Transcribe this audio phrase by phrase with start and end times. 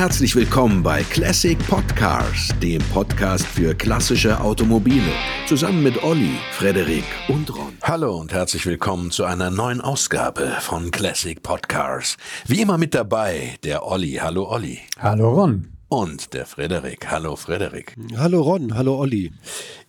[0.00, 5.12] Herzlich willkommen bei Classic Podcars, dem Podcast für klassische Automobile.
[5.46, 7.74] Zusammen mit Olli, Frederik und Ron.
[7.82, 12.16] Hallo und herzlich willkommen zu einer neuen Ausgabe von Classic Podcars.
[12.46, 14.12] Wie immer mit dabei der Olli.
[14.14, 14.78] Hallo Olli.
[14.98, 15.68] Hallo Ron.
[15.90, 17.10] Und der Frederik.
[17.10, 17.94] Hallo Frederik.
[18.16, 19.32] Hallo Ron, hallo Olli.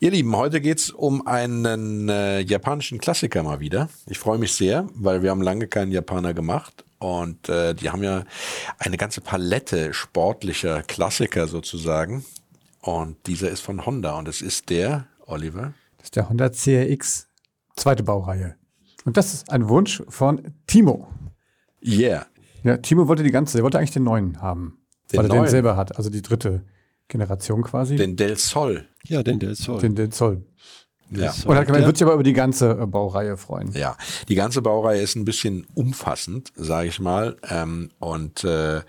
[0.02, 3.88] Ihr Lieben, heute geht's um einen äh, japanischen Klassiker mal wieder.
[4.08, 8.04] Ich freue mich sehr, weil wir haben lange keinen Japaner gemacht und äh, die haben
[8.04, 8.26] ja
[8.78, 12.24] eine ganze Palette sportlicher Klassiker sozusagen.
[12.80, 15.74] Und dieser ist von Honda und es ist der, Oliver?
[15.98, 17.28] Das ist der Honda CRX,
[17.76, 18.56] zweite Baureihe.
[19.04, 21.08] Und das ist ein Wunsch von Timo.
[21.84, 22.28] Yeah.
[22.64, 24.78] Ja, Timo wollte die ganze, er wollte eigentlich den neuen haben.
[25.12, 25.44] Den weil er neuen?
[25.46, 26.64] den selber hat, also die dritte
[27.08, 27.96] Generation quasi.
[27.96, 28.88] Den Del Sol.
[29.06, 29.82] Ja, denn der Zoll.
[29.82, 30.46] den, den Zoll.
[31.12, 31.34] Ja.
[31.46, 33.72] Und hat gemeint, wird sich aber über die ganze äh, Baureihe freuen.
[33.74, 33.98] Ja,
[34.30, 37.38] die ganze Baureihe ist ein bisschen umfassend, sage ich mal.
[37.50, 38.82] Ähm, und äh,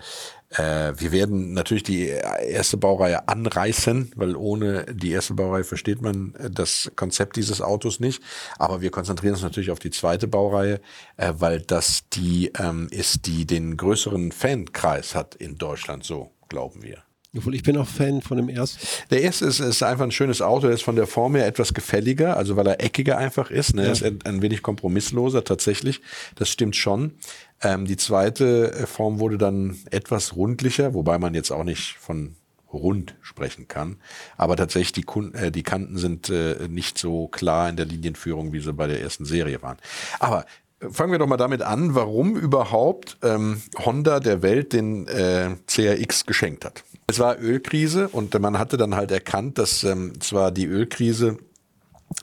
[0.55, 6.35] äh, wir werden natürlich die erste Baureihe anreißen, weil ohne die erste Baureihe versteht man
[6.35, 8.21] äh, das Konzept dieses Autos nicht.
[8.57, 10.79] Aber wir konzentrieren uns natürlich auf die zweite Baureihe,
[11.17, 16.83] äh, weil das die ähm, ist, die den größeren Fankreis hat in Deutschland, so glauben
[16.83, 17.03] wir.
[17.35, 18.79] Obwohl ich bin auch Fan von dem ersten.
[19.09, 21.73] Der erste ist, ist einfach ein schönes Auto, der ist von der Form her etwas
[21.73, 23.73] gefälliger, also weil er eckiger einfach ist.
[23.75, 23.81] Ne?
[23.81, 23.91] Er Ja.
[23.93, 26.01] ist ein, ein wenig kompromissloser tatsächlich,
[26.35, 27.13] das stimmt schon.
[27.61, 32.35] Ähm, die zweite äh, Form wurde dann etwas rundlicher, wobei man jetzt auch nicht von
[32.71, 33.97] rund sprechen kann.
[34.35, 38.51] Aber tatsächlich, die, Kun äh, die Kanten sind äh, nicht so klar in der Linienführung,
[38.51, 39.77] wie sie bei der ersten Serie waren.
[40.19, 40.45] Aber
[40.91, 46.25] fangen wir doch mal damit an, warum überhaupt ähm, Honda der Welt den äh, CRX
[46.25, 46.83] geschenkt hat.
[47.07, 51.37] Es war Ölkrise und man hatte dann halt erkannt, dass ähm, zwar die Ölkrise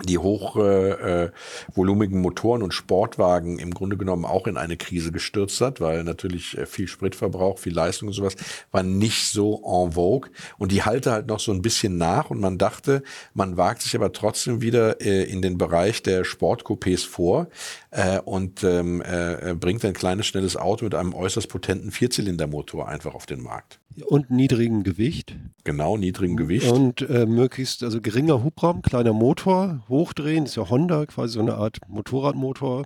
[0.05, 1.31] die hochvolumigen äh,
[1.75, 6.57] volumigen Motoren und Sportwagen im Grunde genommen auch in eine Krise gestürzt hat, weil natürlich
[6.57, 8.37] äh, viel Spritverbrauch, viel Leistung und sowas
[8.71, 12.41] war nicht so en vogue und die halte halt noch so ein bisschen nach und
[12.41, 13.03] man dachte,
[13.35, 17.49] man wagt sich aber trotzdem wieder äh, in den Bereich der Sportcoupés vor
[17.91, 23.15] äh, und ähm, äh, bringt ein kleines, schnelles Auto mit einem äußerst potenten Vierzylindermotor einfach
[23.15, 23.80] auf den Markt.
[24.07, 25.37] Und niedrigem Gewicht.
[25.65, 26.71] Genau, niedrigem Gewicht.
[26.71, 31.55] Und äh, möglichst, also geringer Hubraum, kleiner Motor, hochdrehen, ist ja Honda, quasi so eine
[31.55, 32.85] Art Motorradmotor.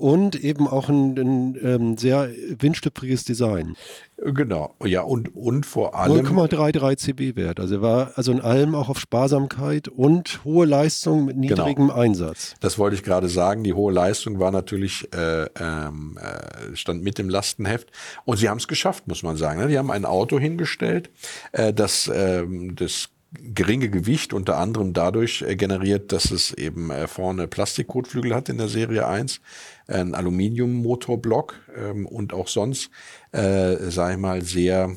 [0.00, 3.76] Und eben auch ein, ein ähm, sehr windstüppriges Design.
[4.16, 6.26] Genau, ja, und, und vor allem.
[6.26, 7.60] 0,33 CB-Wert.
[7.60, 11.66] Also er war also in allem auch auf Sparsamkeit und hohe Leistung mit Genau.
[11.66, 12.54] niedrigem Einsatz.
[12.60, 13.62] Das wollte ich gerade sagen.
[13.62, 17.90] Die hohe Leistung war natürlich, äh, ähm, äh, stand mit im Lastenheft.
[18.24, 19.68] Und sie haben es geschafft, muss man sagen.
[19.68, 21.10] Die haben ein Auto hingestellt,
[21.52, 27.06] äh, das ähm, das geringe Gewicht unter anderem dadurch äh, generiert, dass es eben äh,
[27.06, 29.40] vorne Plastikkotflügel hat in der Serie 1,
[29.86, 32.90] ein Aluminiummotorblock ähm, und auch sonst,
[33.32, 34.96] äh, sag ich mal, sehr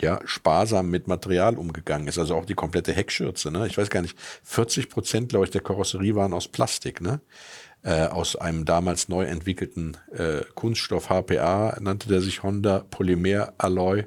[0.00, 2.18] ja, sparsam mit Material umgegangen ist.
[2.18, 3.50] Also auch die komplette Heckschürze.
[3.50, 3.66] Ne?
[3.66, 7.00] Ich weiß gar nicht, 40 Prozent, glaube ich, der Karosserie waren aus Plastik.
[7.00, 7.20] Ne?
[7.82, 14.06] Äh, aus einem damals neu entwickelten äh, Kunststoff HPA nannte der sich Honda Polymer Alloy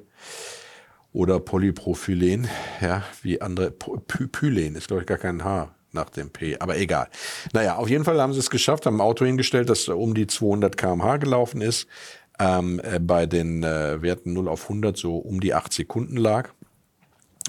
[1.18, 2.48] oder Polypropylen,
[2.80, 7.08] ja, wie andere, Pylen ist, glaube ich, gar kein H nach dem P, aber egal.
[7.54, 10.28] Naja, auf jeden Fall haben sie es geschafft, haben ein Auto hingestellt, das um die
[10.28, 11.88] 200 km/h gelaufen ist,
[12.40, 16.52] ähm, äh, bei den äh, Werten 0 auf 100 so um die 8 Sekunden lag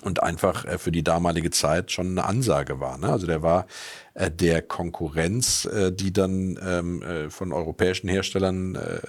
[0.01, 2.99] und einfach äh, für die damalige Zeit schon eine Ansage war.
[2.99, 3.09] Ne?
[3.09, 3.67] Also der war
[4.15, 9.01] äh, der Konkurrenz, äh, die dann ähm, äh, von europäischen Herstellern äh,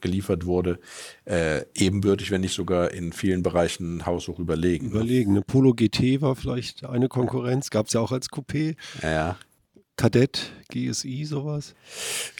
[0.00, 0.78] geliefert wurde,
[1.24, 4.86] äh, ebenbürtig, wenn nicht sogar in vielen Bereichen haushoch überlegen.
[4.86, 4.92] ne?
[4.92, 5.32] Überlegen.
[5.32, 8.76] Eine Polo GT war vielleicht eine Konkurrenz, gab es ja auch als Coupé.
[9.02, 9.36] Ja.
[9.96, 11.74] Kadett, GSI, sowas.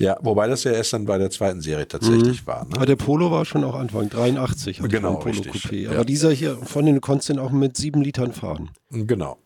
[0.01, 2.65] ja, wobei das ja erst dann bei der zweiten Serie tatsächlich war.
[2.65, 2.73] Ne?
[2.75, 4.81] Aber der Polo war schon auch Anfang 83.
[4.81, 5.53] hatte Genau, Polo richtig.
[5.53, 5.83] Coupé.
[5.83, 5.91] Ja.
[5.93, 8.71] Aber dieser hier, von den konntest du den auch mit sieben Litern fahren.
[8.91, 9.39] Genau.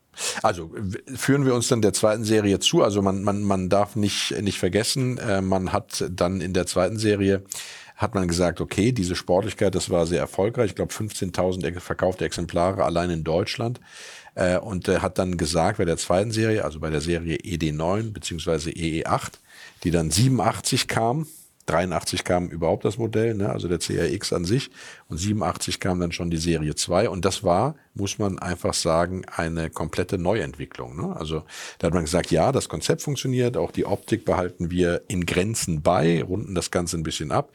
[0.43, 0.75] Also
[1.15, 2.83] führen wir uns dann der zweiten Serie zu.
[2.83, 6.99] Also man, man, man darf nicht, nicht vergessen, äh, man hat dann in der zweiten
[6.99, 7.45] Serie
[7.98, 10.71] hat man gesagt, okay, diese Sportlichkeit, das war sehr erfolgreich.
[10.71, 13.80] Ich glaube, 15.000 ex- verkaufte Exemplare allein in Deutschland.
[14.36, 18.12] Äh, und äh, hat dann gesagt, bei der zweiten Serie, also bei der Serie ED9
[18.12, 19.33] beziehungsweise EE8,
[19.83, 21.27] die dann 87 kam,
[21.68, 23.50] 83 kam überhaupt das Modell, ne?
[23.50, 24.70] also der CRX an sich.
[25.09, 27.09] Und 87 kam dann schon die Serie 2.
[27.09, 30.97] Und das war, muss man einfach sagen, eine komplette Neuentwicklung.
[30.97, 31.16] Ne?
[31.16, 31.44] Also
[31.78, 35.82] da hat man gesagt, ja, das Konzept funktioniert, auch die Optik behalten wir in Grenzen
[35.82, 37.53] bei, runden das Ganze ein bisschen ab.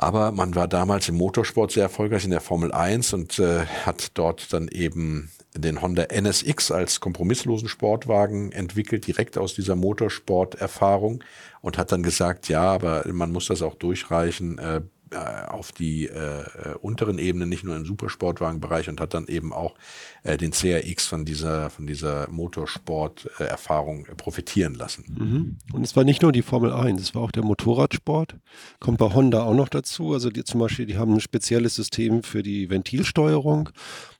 [0.00, 4.12] Aber man war damals im Motorsport sehr erfolgreich in der Formel 1 und äh, hat
[4.14, 11.24] dort dann eben den Honda NSX als kompromisslosen Sportwagen entwickelt, direkt aus dieser Motorsport-Erfahrung
[11.60, 16.06] und hat dann gesagt, ja, aber man muss das auch durchreichen äh, äh, auf die
[16.06, 19.74] äh, äh, unteren Ebenen, nicht nur im Supersportwagenbereich und hat dann eben auch
[20.22, 25.04] äh, den CRX von dieser, von dieser Motorsport-Erfahrung äh, profitieren lassen.
[25.18, 25.58] Mhm.
[25.72, 28.36] Und es war nicht nur die Formel 1, es war auch der Motorradsport.
[28.80, 30.12] Kommt bei Honda auch noch dazu.
[30.12, 33.70] Also die, zum Beispiel, die haben ein spezielles System für die Ventilsteuerung.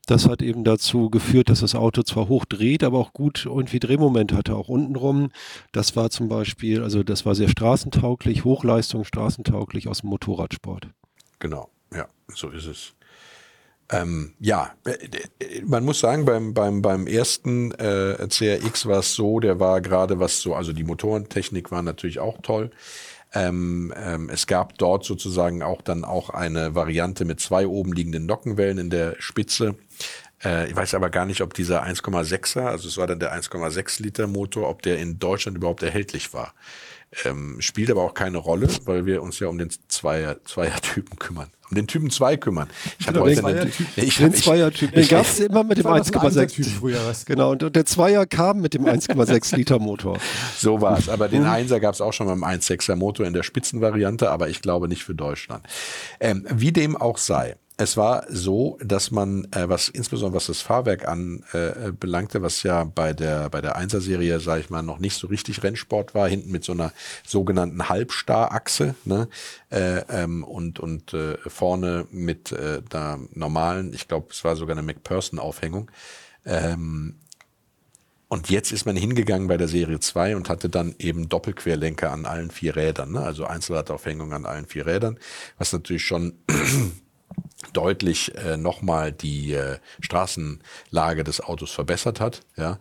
[0.08, 3.78] Das hat eben dazu geführt, dass das Auto zwar hoch dreht, aber auch gut irgendwie
[3.78, 5.28] Drehmoment hatte, auch untenrum.
[5.72, 10.88] Das war zum Beispiel, also das war sehr straßentauglich, Hochleistung straßentauglich aus dem Motorradsport.
[11.40, 12.94] Genau, ja, so ist es.
[13.90, 14.92] Ähm, ja, äh,
[15.40, 19.82] äh, man muss sagen, beim, beim, beim ersten äh, CRX war es so, der war
[19.82, 22.70] gerade was so, also die Motorentechnik war natürlich auch toll.
[23.34, 28.26] Ähm, ähm, es gab dort sozusagen auch dann auch eine Variante mit zwei oben liegenden
[28.26, 29.74] Nockenwellen in der Spitze.
[30.42, 34.02] Äh, ich weiß aber gar nicht, ob dieser 1,6er, also es war dann der 1,6
[34.02, 36.54] Liter Motor, ob der in Deutschland überhaupt erhältlich war.
[37.24, 41.48] Ähm, spielt aber auch keine Rolle, weil wir uns ja um den Zweier, Zweier-Typen kümmern.
[41.70, 42.68] Um den Typen 2 kümmern.
[42.98, 44.92] Ich hatte heute einen, ich den Zweier-Typ.
[44.92, 47.26] Den gab es immer mit dem 1,6.
[47.26, 50.18] Genau, und der Zweier kam mit dem 1,6 Liter Motor.
[50.56, 51.08] So war es.
[51.08, 51.44] Aber den.
[51.44, 55.04] Einser gab es auch schon beim 1,6er Motor in der Spitzenvariante, aber ich glaube nicht
[55.04, 55.66] für Deutschland.
[56.20, 60.60] Ähm, wie dem auch sei es war so, dass man, äh, was insbesondere was das
[60.60, 65.14] Fahrwerk anbelangte, äh, was ja bei der bei der Einser-Serie, sage ich mal, noch nicht
[65.14, 66.92] so richtig Rennsport war, hinten mit so einer
[67.24, 69.28] sogenannten Halbstar-Achse ne?
[69.70, 74.76] äh, ähm, und und äh, vorne mit äh, der normalen, ich glaube, es war sogar
[74.76, 75.88] eine McPherson-Aufhängung.
[76.44, 77.14] Ähm,
[78.26, 82.26] und jetzt ist man hingegangen bei der Serie 2 und hatte dann eben Doppelquerlenker an
[82.26, 83.20] allen vier Rädern, ne?
[83.20, 85.18] also Einzelradaufhängung an allen vier Rädern,
[85.58, 86.34] was natürlich schon
[87.72, 92.42] deutlich äh, nochmal die äh, Straßenlage des Autos verbessert hat.
[92.56, 92.78] Ja.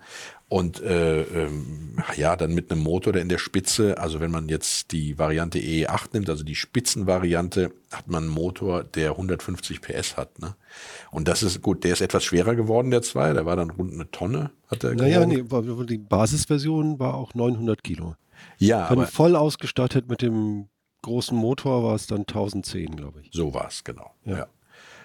[0.49, 4.47] Und äh, ähm, ja, dann mit einem Motor, der in der Spitze, also wenn man
[4.47, 10.15] jetzt die Variante E8 nimmt, also die Spitzenvariante, hat man einen Motor, der 150 PS
[10.15, 10.39] hat.
[10.39, 10.55] Ne?
[11.11, 13.93] Und das ist gut, der ist etwas schwerer geworden, der 2, der war dann rund
[13.93, 18.15] eine Tonne, hat er Naja, nee, die Basisversion war auch 900 Kilo.
[18.57, 20.69] Ja, aber voll ausgestattet mit dem
[21.07, 23.29] großen Motor war es dann 1010, glaube ich.
[23.33, 24.13] So war es, genau.
[24.25, 24.37] Ja.
[24.37, 24.47] ja.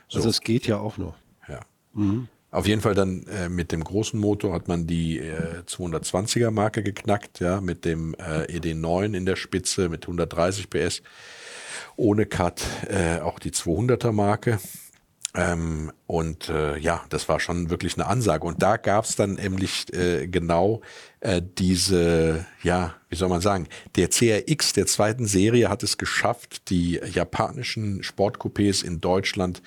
[0.09, 0.19] So.
[0.19, 1.15] Also es geht ja auch noch.
[1.49, 1.61] Ja.
[1.95, 2.29] Mhm.
[2.51, 6.83] Auf jeden Fall dann äh, mit dem großen Motor hat man die äh, 220er Marke
[6.83, 11.03] geknackt, ja, mit dem äh, ED9 in der Spitze mit 130 PS,
[11.97, 14.59] ohne Cut äh, auch die 200er Marke.
[15.35, 18.47] Ähm, und äh, ja, das war schon wirklich eine Ansage.
[18.47, 20.83] Und da gab es dann nämlich äh, genau
[21.21, 26.69] äh, diese, ja, wie soll man sagen, der CRX der zweiten Serie hat es geschafft,
[26.69, 29.63] die japanischen Sportcoupés in Deutschland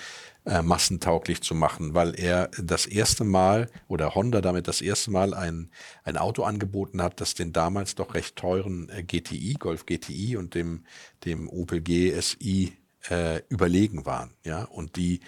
[0.45, 5.33] äh, massentauglich zu machen, weil er das erste Mal oder Honda damit das erste Mal
[5.33, 5.71] ein,
[6.03, 10.53] ein Auto angeboten hat, das den damals doch recht teuren äh, GTI, Golf GTI und
[10.53, 10.83] dem,
[11.23, 12.77] dem Opel GSI
[13.09, 15.19] äh, überlegen waren, ja, und die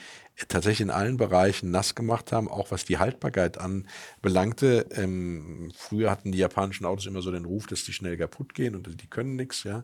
[0.47, 4.85] tatsächlich in allen Bereichen nass gemacht haben, auch was die Haltbarkeit anbelangte.
[4.91, 8.75] Ähm, früher hatten die japanischen Autos immer so den Ruf, dass die schnell kaputt gehen
[8.75, 9.83] und die können nichts, ja.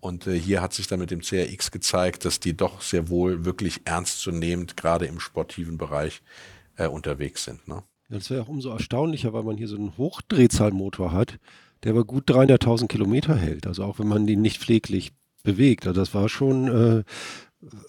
[0.00, 3.44] Und äh, hier hat sich dann mit dem CRX gezeigt, dass die doch sehr wohl
[3.44, 6.22] wirklich ernstzunehmend gerade im sportiven Bereich
[6.76, 7.66] äh, unterwegs sind.
[7.66, 7.82] Ne?
[8.08, 11.38] Das wäre auch umso erstaunlicher, weil man hier so einen Hochdrehzahlmotor hat,
[11.82, 13.66] der aber gut 300.000 Kilometer hält.
[13.66, 15.12] Also auch wenn man den nicht pfleglich
[15.42, 15.86] bewegt.
[15.86, 17.04] Also das war schon äh,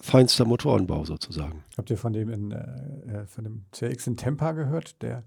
[0.00, 1.64] feinster Motorenbau sozusagen.
[1.76, 5.24] Habt ihr von dem, in, äh, äh von dem CRX in Tempa gehört, der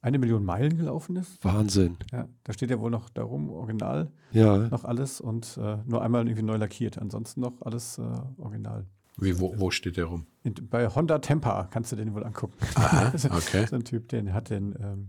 [0.00, 1.42] eine Million Meilen gelaufen ist.
[1.42, 1.96] Wahnsinn.
[2.12, 4.10] Ja, da steht ja wohl noch darum, original.
[4.32, 4.58] Ja.
[4.58, 6.98] Noch alles und äh, nur einmal irgendwie neu lackiert.
[6.98, 8.02] Ansonsten noch alles äh,
[8.36, 8.84] original.
[9.16, 10.26] Wie, wo, wo steht der rum?
[10.42, 12.54] In, bei Honda Tempa kannst du den wohl angucken.
[12.74, 13.66] Aha, okay.
[13.70, 15.08] so ein Typ, den hat den ähm,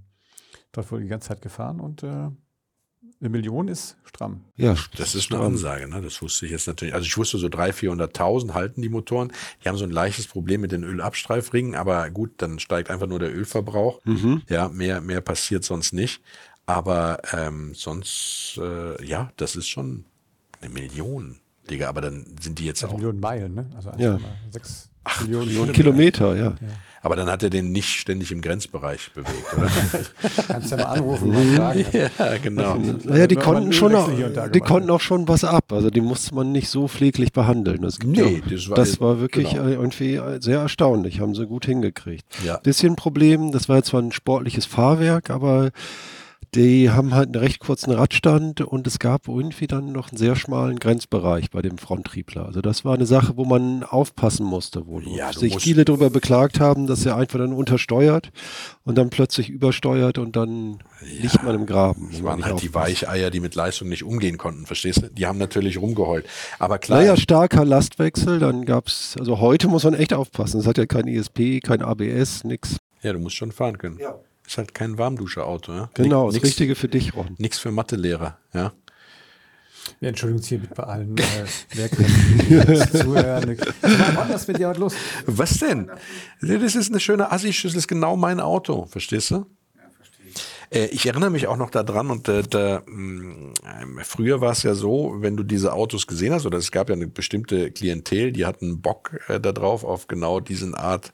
[0.72, 2.30] dort wohl die ganze Zeit gefahren und äh,
[3.20, 4.42] eine Million ist stramm.
[4.56, 5.88] Ja, das ist eine Ansage.
[5.88, 6.02] Ne?
[6.02, 6.94] Das wusste ich jetzt natürlich.
[6.94, 9.32] Also ich wusste so 300.000, 400.000 halten die Motoren.
[9.64, 13.20] Die haben so ein leichtes Problem mit den Ölabstreifringen, aber gut, dann steigt einfach nur
[13.20, 14.02] der Ölverbrauch.
[14.06, 14.44] Mhm.
[14.50, 16.22] Ja, mehr, mehr passiert sonst nicht.
[16.66, 20.06] Aber ähm, sonst, äh, ja, das ist schon
[20.62, 21.38] eine Million,
[21.70, 21.90] Digga.
[21.90, 22.98] Aber dann sind die jetzt also auch.
[22.98, 23.70] Millionen Meilen, ne?
[23.76, 24.20] Also ja.
[24.52, 24.90] 6
[25.22, 26.44] Millionen, Millionen Kilometer, ja.
[26.46, 26.58] ja.
[27.06, 29.70] Aber dann hat er den nicht ständig im Grenzbereich bewegt, oder?
[30.48, 31.86] Kannst ja mal anrufen und fragen.
[31.94, 32.78] ja, genau.
[33.04, 34.10] Naja, die konnten schon auch,
[34.52, 35.72] die konnten auch schon was ab.
[35.72, 37.84] Also die musste man nicht so pfleglich behandeln.
[37.84, 39.68] Das, nee, ja, das war, das war wirklich genau.
[39.68, 41.20] irgendwie sehr erstaunlich.
[41.20, 42.26] Haben sie gut hingekriegt.
[42.44, 42.58] Ja.
[42.58, 45.70] Bisschen Problem, das war jetzt zwar ein sportliches Fahrwerk, aber
[46.56, 50.36] die haben halt einen recht kurzen Radstand und es gab irgendwie dann noch einen sehr
[50.36, 52.46] schmalen Grenzbereich bei dem Fronttriebler.
[52.46, 56.60] Also das war eine Sache, wo man aufpassen musste, wo Ja, sich viele darüber beklagt
[56.60, 58.32] haben, dass er einfach dann untersteuert
[58.84, 62.08] und dann plötzlich übersteuert und dann liegt man im Graben.
[62.10, 63.04] Das wenn man waren halt die aufpasst.
[63.04, 65.10] Weicheier, die mit Leistung nicht umgehen konnten, verstehst du?
[65.10, 66.26] Die haben natürlich rumgeheult.
[66.58, 70.60] Aber klar, Naja, starker Lastwechsel, dann gab's, also heute muss man echt aufpassen.
[70.62, 72.78] Es hat ja kein ESP, kein ABS, nix.
[73.02, 73.98] ja, du musst schon fahren können.
[74.00, 74.16] Ja.
[74.48, 75.74] Ist halt kein Warmduscherauto.
[75.74, 75.90] Ja?
[75.96, 77.36] Genau, das Nix- Richtige für dich, Ron.
[77.38, 78.74] Nichts für Mathelehrer, ja.
[80.00, 81.24] Wir entschuldigen uns hiermit bei allen äh,
[81.76, 83.50] Lehrkräften, die zuhören.
[84.34, 84.96] Ist mit dir heute los?
[85.28, 85.92] Was denn?
[86.42, 89.46] Das ist eine schöne Assi-Schüssel, ist genau mein Auto, verstehst du?
[90.72, 94.64] Äh, Ich erinnere mich auch noch daran und äh, da, mh, ähm, früher war es
[94.64, 98.32] ja so, wenn du diese Autos gesehen hast, oder es gab ja eine bestimmte Klientel,
[98.32, 101.14] die hatten Bock äh, darauf, auf genau diesen Art,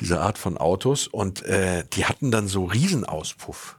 [0.00, 3.76] diese Art von Autos und äh, die hatten dann so Riesenauspuff.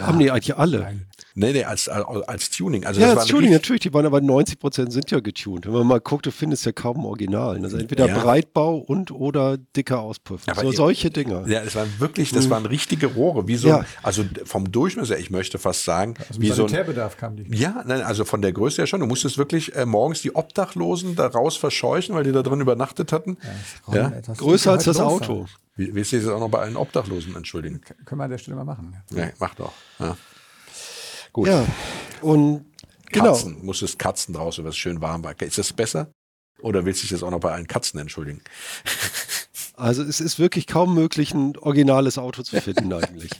[0.00, 1.00] Haben die eigentlich alle.
[1.36, 2.84] Nee, nee, als, als, als Tuning.
[2.86, 5.66] Also Ja, das war Tuning, natürlich, die waren aber 90 Prozent sind ja getuned.
[5.66, 7.60] Wenn man mal guckt, du findest ja kaum ein Original.
[7.60, 8.22] Also entweder Ja.
[8.22, 10.42] Breitbau und oder dicker Auspuff.
[10.46, 11.44] Aber so ihr- solche Dinger.
[11.48, 13.78] Ja, es waren wirklich, das waren richtige Rohre, wie so, Ja.
[13.78, 17.34] ein, also vom Durchmesser, ich möchte fast sagen, Aus dem wie so ein, Sanitärbedarf kam
[17.36, 17.44] die.
[17.56, 19.00] Ja, nein, also von der Größe her schon.
[19.00, 23.10] Du musstest wirklich äh, morgens die Obdachlosen da raus verscheuchen, weil die da drin übernachtet
[23.12, 23.38] hatten.
[23.92, 24.12] Ja.
[24.36, 25.46] Größer als das Auto.
[25.76, 27.80] Wie, willst du das auch noch bei allen Obdachlosen entschuldigen?
[28.04, 28.96] Können wir an der Stelle mal machen.
[29.10, 29.24] Ja.
[29.24, 29.72] Ja, mach doch.
[29.98, 30.16] Ja.
[31.34, 31.48] Gut.
[31.48, 31.66] Ja,
[32.22, 32.64] und
[33.12, 33.32] genau.
[33.32, 35.34] Katzen, musstest Katzen draußen, was schön warm war.
[35.42, 36.10] Ist das besser?
[36.62, 38.40] Oder willst du dich jetzt auch noch bei allen Katzen entschuldigen?
[39.76, 43.32] Also es ist wirklich kaum möglich, ein originales Auto zu finden eigentlich.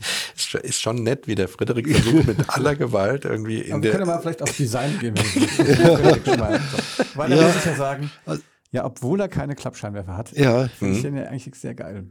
[0.64, 4.04] Ist, schon- nett, wie der Frederik versucht, mit aller Gewalt irgendwie in Aber wir können
[4.06, 4.14] der.
[4.16, 5.14] mal vielleicht auf Design gehen.
[5.16, 6.60] Wenn ich schon mal.
[6.60, 7.04] So.
[7.14, 7.42] Weil da Ja.
[7.46, 8.10] muss ich ja sagen,
[8.72, 11.14] ja, obwohl er keine Klappscheinwerfer hat, Ja, finde ich Mhm.
[11.14, 12.08] den ja eigentlich sehr geil.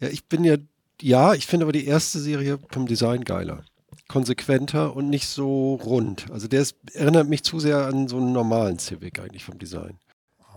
[0.00, 0.54] ja ich bin ja,
[1.02, 3.64] ja, ich finde aber die erste Serie vom Design geiler.
[4.08, 6.30] Konsequenter und nicht so rund.
[6.32, 9.98] Also der ist, erinnert mich zu sehr an so einen normalen Civic eigentlich vom Design.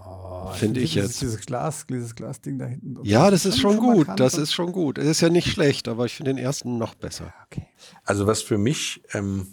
[0.03, 1.21] Oh, Finde ich dieses- jetzt.
[1.21, 2.97] Dieses Glas, dieses Glasding da hinten.
[3.03, 4.07] Ja, das ist schon gut.
[4.17, 4.97] Das ist schon gut.
[4.97, 7.33] Es ist ja nicht schlecht, aber ich finde den ersten noch besser.
[7.45, 7.67] Okay.
[8.05, 9.47] Also was für mich, ähm,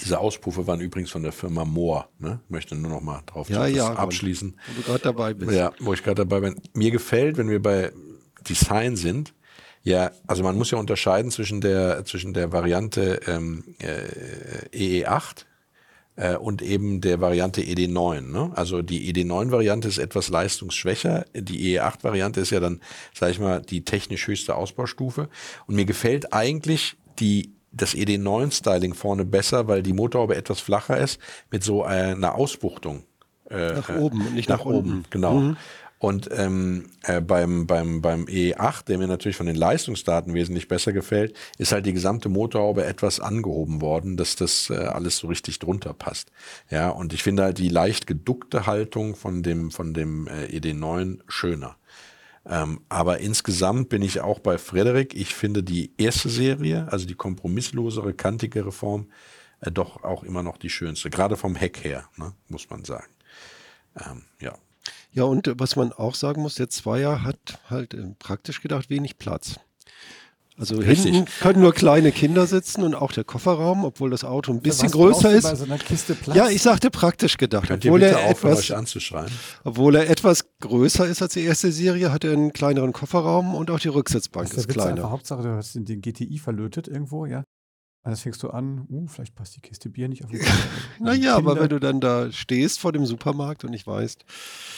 [0.00, 2.06] diese Auspuffe waren übrigens von der Firma Moore.
[2.18, 2.40] Ne?
[2.48, 4.56] Möchte nur noch mal drauf Ja, das ja, abschließen.
[4.74, 5.52] Wo du gerade dabei bist.
[5.52, 6.60] Ja, wo ich gerade dabei bin.
[6.72, 7.92] Mir gefällt, wenn wir bei
[8.48, 9.34] Design sind,
[9.82, 15.44] ja, also man muss ja unterscheiden zwischen der, zwischen der Variante ähm, äh, EE8
[16.16, 18.20] äh, und eben der Variante ED9.
[18.20, 18.52] Ne?
[18.54, 21.24] Also die ED9-Variante ist etwas leistungsschwächer.
[21.34, 22.80] Die EE8-Variante ist ja dann,
[23.14, 25.28] sage ich mal, die technisch höchste Ausbaustufe.
[25.66, 31.18] Und mir gefällt eigentlich die das ED9-Styling vorne besser, weil die Motorhaube etwas flacher ist,
[31.50, 33.04] mit so einer Ausbuchtung.
[33.50, 34.76] Äh, Nach äh, oben nicht nach, nach oben.
[34.76, 35.04] unten.
[35.10, 35.34] Genau.
[35.34, 35.56] Mhm.
[36.02, 40.92] Und ähm, äh, beim, beim, beim E8, der mir natürlich von den Leistungsdaten wesentlich besser
[40.92, 45.60] gefällt, ist halt die gesamte Motorhaube etwas angehoben worden, dass das äh, alles so richtig
[45.60, 46.32] drunter passt.
[46.70, 51.20] Ja, und ich finde halt die leicht geduckte Haltung von dem, von dem äh, ED9
[51.28, 51.76] schöner.
[52.44, 55.14] Ähm, aber insgesamt bin ich auch bei Frederik.
[55.14, 59.06] Ich finde die erste Serie, also die kompromisslosere, kantigere Form,
[59.60, 61.10] äh, doch auch immer noch die schönste.
[61.10, 63.12] Gerade vom Heck her, ne, muss man sagen.
[64.04, 64.58] Ähm, ja.
[65.12, 68.90] Ja, und äh, was man auch sagen muss, der Zweier hat halt äh, praktisch gedacht
[68.90, 69.56] wenig Platz.
[70.58, 71.14] Also Richtig.
[71.14, 74.86] hinten können nur kleine Kinder sitzen und auch der Kofferraum, obwohl das Auto ein bisschen
[74.86, 75.42] Was größer du ist.
[75.44, 76.36] Bei so einer Kiste Platz?
[76.36, 77.68] Ja, ich sagte praktisch gedacht.
[77.68, 79.30] Könnt ihr Obwohl bitte er, etwas, euch anzuschreien?
[79.64, 83.70] obwohl er etwas größer ist als die erste Serie, hat er einen kleineren Kofferraum und
[83.70, 85.10] auch die Rücksitzbank Das ist ist kleiner.
[85.10, 87.44] Hauptsache, du hast den, den GTI verlötet irgendwo, ja.
[88.04, 90.40] Und jetzt fängst du an, uh, vielleicht passt die Kiste Bier nicht auf den
[91.00, 94.24] Naja, aber wenn du dann da stehst vor dem Supermarkt und nicht weißt,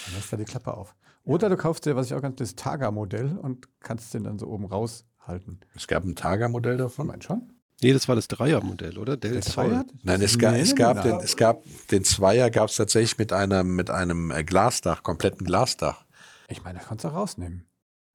[0.06, 0.94] Dann lässt er die Klappe auf.
[1.24, 4.46] Oder du kaufst dir, was ich auch ganz, das Targa-Modell und kannst den dann so
[4.46, 5.60] oben raushalten.
[5.74, 7.06] Es gab ein Targa-Modell davon.
[7.06, 7.54] Meinst schon?
[7.84, 9.16] nee, das war das Dreiermodell, oder?
[9.16, 9.42] Del.
[9.42, 9.84] Zweier?
[10.02, 11.18] Nein, es, ga, es, gab nein.
[11.18, 15.46] den, es gab den Zweier gab es tatsächlich mit einem, mit einem äh, Glasdach, kompletten
[15.46, 16.04] Glasdach.
[16.48, 17.66] Ich meine, da kannst du rausnehmen.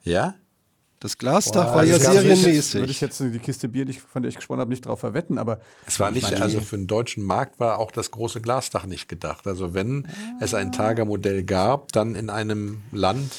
[0.03, 0.35] Ja?
[1.01, 2.74] Das Glasdach Boah, war ja serienmäßig.
[2.82, 5.00] Würde ich jetzt die Kiste Bier, die ich- von der ich gesprochen habe, nicht drauf
[5.00, 8.12] verwetten, aber Es war Ich nicht, meine, also für den deutschen Markt war auch das
[8.12, 9.48] große Glasdach nicht gedacht.
[9.48, 10.08] Also wenn
[10.41, 13.32] es ein Targa-Modell gab, dann in einem Land,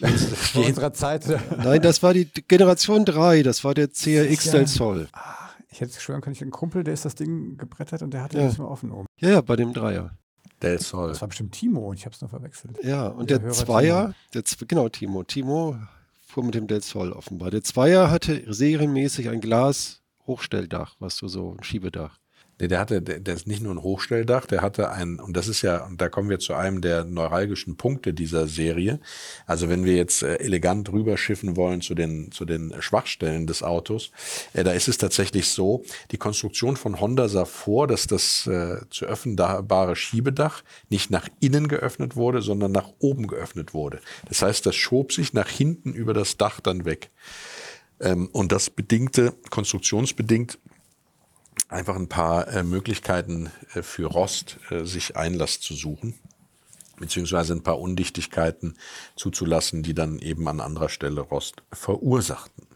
[0.52, 1.24] vor unserer Zeit,
[1.58, 5.08] Nein, das war die Generation 3, das war der CRX ja- Del Sol.
[5.68, 8.38] ich hätte schwören können, ich einen Kumpel, der ist das Ding gebrettert und der hatte
[8.38, 8.46] Ja.
[8.46, 9.06] das mal offen oben.
[9.18, 10.12] Ja, ja, bei dem Dreier.
[10.62, 11.08] Del Sol.
[11.08, 12.78] Das war bestimmt Timo und ich habe es nur verwechselt.
[12.84, 15.22] Ja, und Der der Zweier, der, Z- genau, Timo.
[15.24, 15.76] Timo
[16.30, 17.50] fuhr mit dem Del Sol offenbar.
[17.50, 22.19] Der Zweier hatte serienmäßig ein Glas-Hochstelldach, was du so, ein Schiebedach.
[22.60, 25.48] Nee, der hatte, der, der ist nicht nur ein Hochstelldach, der hatte ein, und das
[25.48, 29.00] ist ja, und da kommen wir zu einem der neuralgischen Punkte dieser Serie.
[29.46, 34.10] Also wenn wir jetzt äh, elegant rüberschiffen wollen zu den, zu den Schwachstellen des Autos,
[34.52, 38.80] äh, da ist es tatsächlich so, die Konstruktion von Honda sah vor, dass das äh,
[38.90, 44.00] zu öffnbare Schiebedach nicht nach innen geöffnet wurde, sondern nach oben geöffnet wurde.
[44.28, 47.10] Das heißt, das schob sich nach hinten über das Dach dann weg.
[48.00, 50.58] Ähm, und das bedingte, konstruktionsbedingt,
[51.70, 56.18] einfach ein paar äh, Möglichkeiten äh, für Rost, äh, sich Einlass zu suchen,
[56.98, 58.76] beziehungsweise ein paar Undichtigkeiten
[59.16, 62.66] zuzulassen, die dann eben an anderer Stelle Rost verursachten.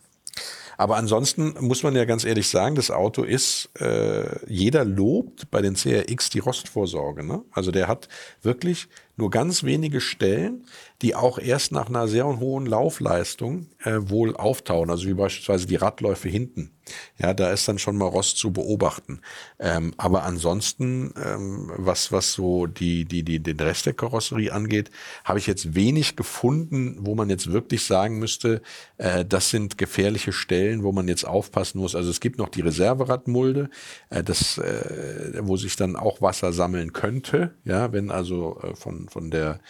[0.77, 5.63] Aber ansonsten muss man ja ganz ehrlich sagen, das Auto ist, äh, jeder lobt bei
[5.63, 7.25] den CRX die Rostvorsorge.
[7.25, 7.43] Ne?
[7.53, 8.09] Also der hat
[8.43, 10.67] wirklich nur ganz wenige Stellen,
[11.03, 15.77] die auch erst nach einer sehr hohen Laufleistung äh, wohl auftauen, also wie beispielsweise die
[15.77, 16.71] Radläufe hinten.
[17.19, 19.21] Ja, da ist dann schon mal Rost zu beobachten.
[19.59, 24.91] Ähm, aber ansonsten, ähm, was, was so die, die, die, den Rest der Karosserie angeht,
[25.25, 28.61] habe ich jetzt wenig gefunden, wo man jetzt wirklich sagen müsste,
[28.99, 31.95] äh, das sind gefährliche Stellen, wo man jetzt aufpassen muss.
[31.95, 33.71] Also es gibt noch die Reserveradmulde,
[34.11, 39.04] äh, das, äh, wo sich dann auch Wasser sammeln könnte, ja, wenn also äh, von
[39.09, 39.61] von, der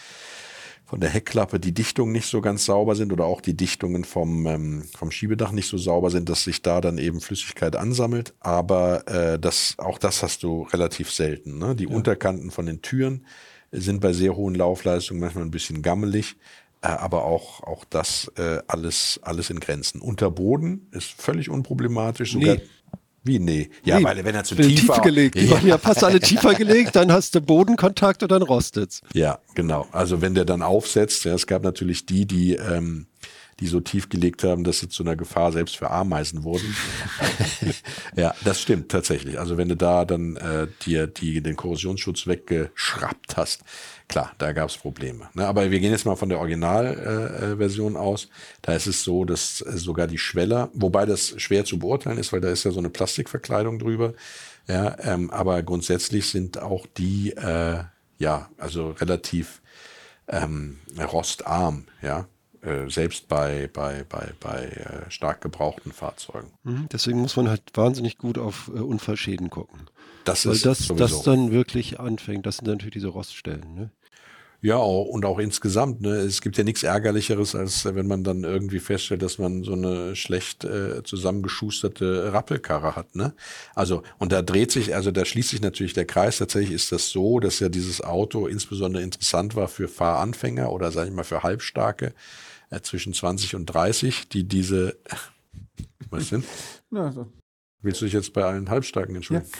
[0.84, 4.46] von der Heckklappe die Dichtungen nicht so ganz sauber sind oder auch die Dichtungen vom,
[4.46, 8.34] ähm, vom Schiebedach nicht so sauber sind, dass sich da dann eben Flüssigkeit ansammelt.
[8.40, 11.58] Aber äh, das, auch das hast du relativ selten.
[11.58, 11.74] Ne?
[11.74, 11.90] Die ja.
[11.90, 13.26] Unterkanten von den Türen
[13.72, 16.36] sind bei sehr hohen Laufleistungen manchmal ein bisschen gammelig.
[16.82, 20.02] Äh, aber auch, auch das äh, alles, alles in Grenzen.
[20.02, 22.32] Unterboden ist völlig unproblematisch.
[22.32, 22.62] Sogar, nee.
[23.24, 23.70] Wie nee?
[23.84, 25.00] Ja, nee, weil wenn er zu tief, tief war.
[25.00, 25.34] gelegt.
[25.36, 25.52] Die ja.
[25.52, 29.00] waren ja fast alle tiefer gelegt, dann hast du Bodenkontakt und dann rostet's.
[29.14, 29.88] Ja, genau.
[29.92, 33.06] Also wenn der dann aufsetzt, ja, es gab natürlich die, die ähm,
[33.60, 36.74] die so tief gelegt haben, dass sie zu einer Gefahr selbst für Ameisen wurden.
[38.16, 39.38] ja, das stimmt tatsächlich.
[39.38, 43.62] Also wenn du da dann äh, dir die, den Korrosionsschutz weggeschraubt hast,
[44.08, 45.28] klar, da gab es Probleme.
[45.34, 45.46] Ne?
[45.46, 48.28] Aber wir gehen jetzt mal von der Originalversion äh, aus.
[48.62, 52.32] Da ist es so, dass äh, sogar die Schweller, wobei das schwer zu beurteilen ist,
[52.32, 54.14] weil da ist ja so eine Plastikverkleidung drüber.
[54.66, 57.84] Ja, ähm, aber grundsätzlich sind auch die, äh,
[58.18, 59.60] ja, also relativ
[60.28, 62.26] ähm, rostarm, ja.
[62.64, 66.50] Äh, selbst bei, bei, bei, bei äh, stark gebrauchten Fahrzeugen.
[66.62, 69.80] Mhm, deswegen muss man halt wahnsinnig gut auf äh, Unfallschäden gucken.
[70.24, 72.46] Das Weil ist das, das dann wirklich anfängt.
[72.46, 73.74] Das sind natürlich diese Roststellen.
[73.74, 73.90] Ne?
[74.62, 76.00] Ja, und auch insgesamt.
[76.00, 76.08] Ne?
[76.16, 80.16] Es gibt ja nichts Ärgerlicheres, als wenn man dann irgendwie feststellt, dass man so eine
[80.16, 83.14] schlecht äh, zusammengeschusterte Rappelkarre hat.
[83.14, 83.34] Ne?
[83.74, 86.38] Also, und da dreht sich, also da schließt sich natürlich der Kreis.
[86.38, 91.10] Tatsächlich ist das so, dass ja dieses Auto insbesondere interessant war für Fahranfänger oder sage
[91.10, 92.14] ich mal für Halbstarke
[92.74, 94.98] äh, zwischen 20 und 30, die diese,
[96.10, 96.44] was denn?
[96.90, 97.32] So.
[97.82, 99.50] Willst du dich jetzt bei allen Halbstarken entschuldigen?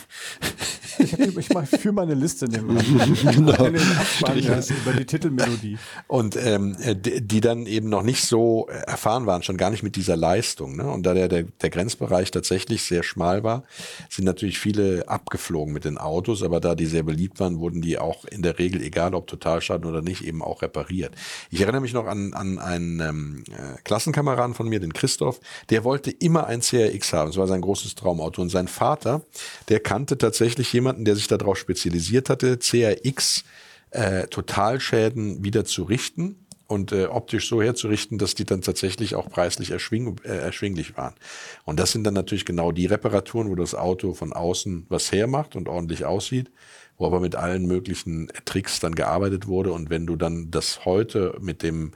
[0.41, 0.47] Ja.
[0.97, 2.77] Ich, ich mache für meine Liste nehmen.
[3.31, 3.67] genau.
[3.67, 5.77] Über die Titelmelodie.
[6.07, 10.15] Und ähm, die dann eben noch nicht so erfahren waren, schon gar nicht mit dieser
[10.15, 10.75] Leistung.
[10.75, 10.89] Ne?
[10.89, 13.63] Und da der, der, der Grenzbereich tatsächlich sehr schmal war,
[14.09, 17.97] sind natürlich viele abgeflogen mit den Autos, aber da die sehr beliebt waren, wurden die
[17.97, 21.13] auch in der Regel, egal ob Totalschaden oder nicht, eben auch repariert.
[21.49, 25.83] Ich erinnere mich noch an, an einen ähm, äh, Klassenkameraden von mir, den Christoph, der
[25.83, 27.29] wollte immer ein CRX haben.
[27.29, 28.41] Das war sein großes Traumauto.
[28.41, 29.21] Und sein Vater,
[29.69, 33.43] der kannte tatsächlich jemanden, jemanden, der sich darauf spezialisiert hatte, CRX
[33.89, 39.29] äh, Totalschäden wieder zu richten und äh, optisch so herzurichten, dass die dann tatsächlich auch
[39.29, 41.15] preislich erschwing, äh, erschwinglich waren.
[41.63, 45.55] Und das sind dann natürlich genau die Reparaturen, wo das Auto von außen was hermacht
[45.55, 46.51] und ordentlich aussieht,
[46.97, 49.71] wo aber mit allen möglichen Tricks dann gearbeitet wurde.
[49.71, 51.93] Und wenn du dann das heute mit dem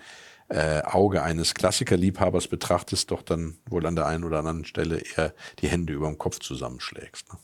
[0.47, 5.35] äh, Auge eines Klassikerliebhabers betrachtest, doch dann wohl an der einen oder anderen Stelle eher
[5.59, 7.31] die Hände über dem Kopf zusammenschlägst.
[7.31, 7.39] Ne?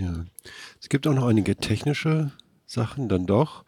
[0.00, 0.24] Ja.
[0.80, 2.32] Es gibt auch noch einige technische
[2.66, 3.64] Sachen dann doch.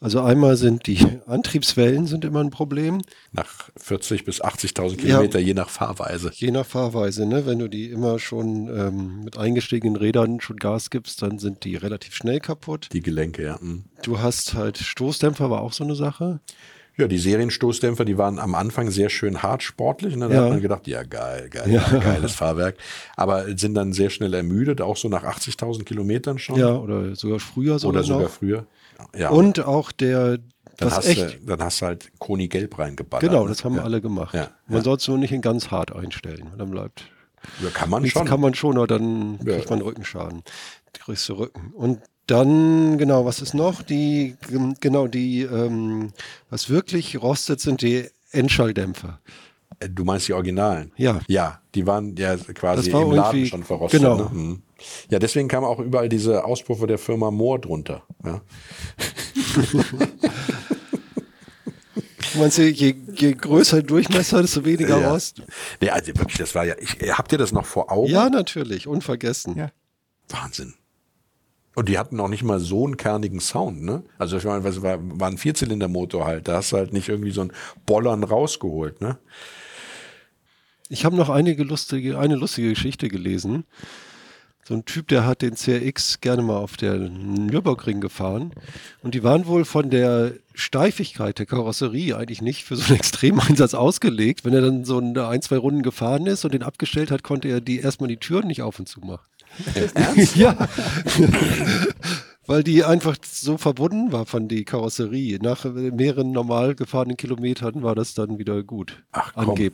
[0.00, 3.00] Also einmal sind die Antriebswellen sind immer ein Problem.
[3.32, 6.30] Nach 40 bis 80.000 Kilometer, ja, je nach Fahrweise.
[6.34, 7.46] Je nach Fahrweise, ne?
[7.46, 11.76] Wenn du die immer schon ähm, mit eingestiegenen Rädern schon Gas gibst, dann sind die
[11.76, 12.88] relativ schnell kaputt.
[12.92, 13.58] Die Gelenke, ja.
[13.60, 13.84] Mhm.
[14.02, 16.40] Du hast halt Stoßdämpfer, war auch so eine Sache.
[16.98, 20.16] Ja, die Serienstoßdämpfer, die waren am Anfang sehr schön hart sportlich.
[20.16, 20.28] Ne?
[20.28, 20.42] Da ja.
[20.42, 21.82] hat man gedacht, ja geil, geil, ja.
[21.98, 22.76] geiles Fahrwerk.
[23.16, 26.58] Aber sind dann sehr schnell ermüdet, auch so nach 80.000 Kilometern schon.
[26.58, 28.30] Ja, oder sogar früher sogar Oder sogar noch.
[28.30, 28.66] früher.
[29.14, 29.28] Ja.
[29.28, 30.38] Und auch der,
[30.78, 33.28] dann hast, echt, du, dann hast du halt Koni Gelb reingeballert.
[33.28, 33.82] Genau, das haben ja.
[33.82, 34.34] alle gemacht.
[34.34, 34.48] Ja.
[34.66, 34.84] Man ja.
[34.84, 36.48] soll es nur nicht in ganz hart einstellen.
[36.56, 37.04] Dann bleibt.
[37.62, 38.26] Ja, kann man schon.
[38.26, 40.42] kann man schon, aber dann kriegt man Rückenschaden.
[41.06, 41.72] Kriegst du Rücken.
[41.72, 43.82] Und dann, genau, was ist noch?
[43.82, 44.36] Die,
[44.80, 46.12] genau, die, ähm,
[46.50, 49.20] was wirklich rostet, sind die Endschalldämpfer.
[49.78, 50.90] Äh, Du meinst die Originalen?
[50.96, 51.20] Ja.
[51.28, 54.00] Ja, die waren ja quasi war im Laden schon verrostet.
[54.00, 54.16] genau.
[54.16, 54.28] Ne?
[54.32, 54.62] Mhm.
[55.08, 58.02] Ja, deswegen kamen auch überall diese Auspuffe der Firma Moore drunter.
[58.24, 58.40] Ja.
[62.34, 65.12] Meinst du, je, je größer der Durchmesser, desto weniger Ja.
[65.12, 65.40] Rost?
[65.80, 66.74] Nee, also wirklich, das war ja.
[66.78, 68.10] Ich, habt ihr das noch vor Augen?
[68.10, 69.56] Ja, natürlich, unvergessen.
[69.56, 69.70] Ja.
[70.28, 70.74] Wahnsinn.
[71.76, 74.02] Und die hatten auch nicht mal so einen kernigen Sound, ne?
[74.18, 76.48] Also ich meine, was war, war ein Vierzylindermotor halt.
[76.48, 77.52] Da hast du halt nicht irgendwie so einen
[77.84, 79.18] Bollern rausgeholt, ne?
[80.88, 83.64] Ich habe noch einige lustige, eine lustige Geschichte gelesen.
[84.64, 88.52] So ein Typ, der hat den CRX gerne mal auf der Nürburgring gefahren.
[89.02, 93.74] Und die waren wohl von der Steifigkeit der Karosserie eigentlich nicht für so einen Extremeinsatz
[93.74, 94.46] ausgelegt.
[94.46, 97.48] Wenn er dann so eine ein, zwei Runden gefahren ist und den abgestellt hat, konnte
[97.48, 99.26] er die erstmal die Türen nicht auf und zu machen.
[100.34, 100.56] ja.
[102.46, 105.38] Weil die einfach so verbunden war von die Karosserie.
[105.42, 109.02] Nach mehreren normal gefahrenen Kilometern war das dann wieder gut.
[109.10, 109.50] Ach, komm.
[109.50, 109.72] Angeblich.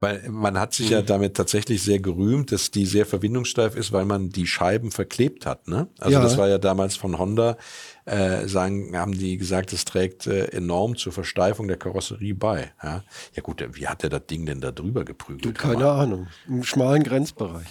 [0.00, 4.04] Weil man hat sich ja damit tatsächlich sehr gerühmt, dass die sehr verbindungssteif ist, weil
[4.04, 5.66] man die Scheiben verklebt hat.
[5.66, 5.88] Ne?
[5.98, 6.22] Also Ja.
[6.22, 7.56] das war ja damals von Honda,
[8.04, 12.72] äh, sagen, haben die gesagt, es trägt äh, enorm zur Versteifung der Karosserie bei.
[12.80, 13.02] Ja,
[13.34, 15.58] ja gut, wie hat er das Ding denn da drüber geprügelt?
[15.58, 16.28] Keine Ahnung.
[16.46, 17.66] Im schmalen Grenzbereich.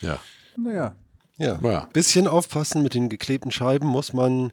[0.00, 0.18] Ja.
[0.62, 0.94] Naja,
[1.38, 1.58] Ja.
[1.62, 1.88] Ja.
[1.92, 4.52] Bisschen aufpassen mit den geklebten Scheiben muss man,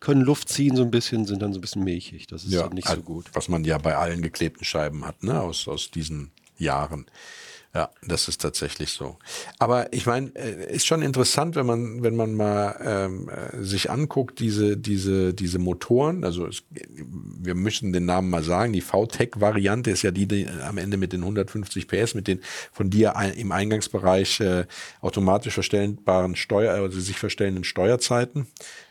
[0.00, 2.26] können Luft ziehen so ein bisschen, sind dann so ein bisschen milchig.
[2.26, 3.30] Das ist ja, nicht also, so gut.
[3.32, 7.06] Was man ja bei allen geklebten Scheiben hat, ne, aus, aus diesen Jahren.
[7.74, 9.18] Ja, das ist tatsächlich so.
[9.58, 13.90] Aber ich meine, äh, ist schon interessant, wenn man, wenn man mal ähm, äh, sich
[13.90, 16.24] anguckt, diese, diese, diese Motoren.
[16.24, 18.72] Also es, wir müssen den Namen mal sagen.
[18.72, 22.40] Die VTEC-Variante ist ja die, die am Ende mit den 150 PS, mit den
[22.72, 24.64] von dir im Eingangsbereich äh,
[25.02, 28.46] automatisch verstellbaren Steuer, also sich verstellenden Steuerzeiten.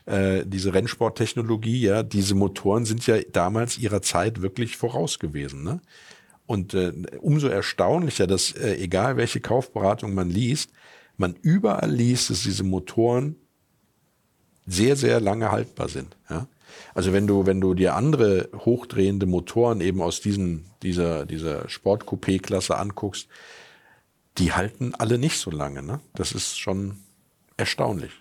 [0.05, 5.63] Äh, diese Rennsporttechnologie, ja, diese Motoren sind ja damals ihrer Zeit wirklich voraus gewesen.
[5.63, 5.81] Ne?
[6.47, 10.71] Und äh, umso erstaunlicher, dass äh, egal welche Kaufberatung man liest,
[11.17, 13.35] man überall liest, dass diese Motoren
[14.65, 16.15] sehr, sehr lange haltbar sind.
[16.29, 16.47] Ja?
[16.93, 22.77] Also wenn du, wenn du dir andere hochdrehende Motoren eben aus diesen, dieser, dieser Sport-Coupé-Klasse
[22.77, 23.27] anguckst,
[24.37, 25.81] die halten alle nicht so lange.
[25.83, 25.99] Ne?
[26.13, 26.97] Das ist schon
[27.57, 28.11] erstaunlich,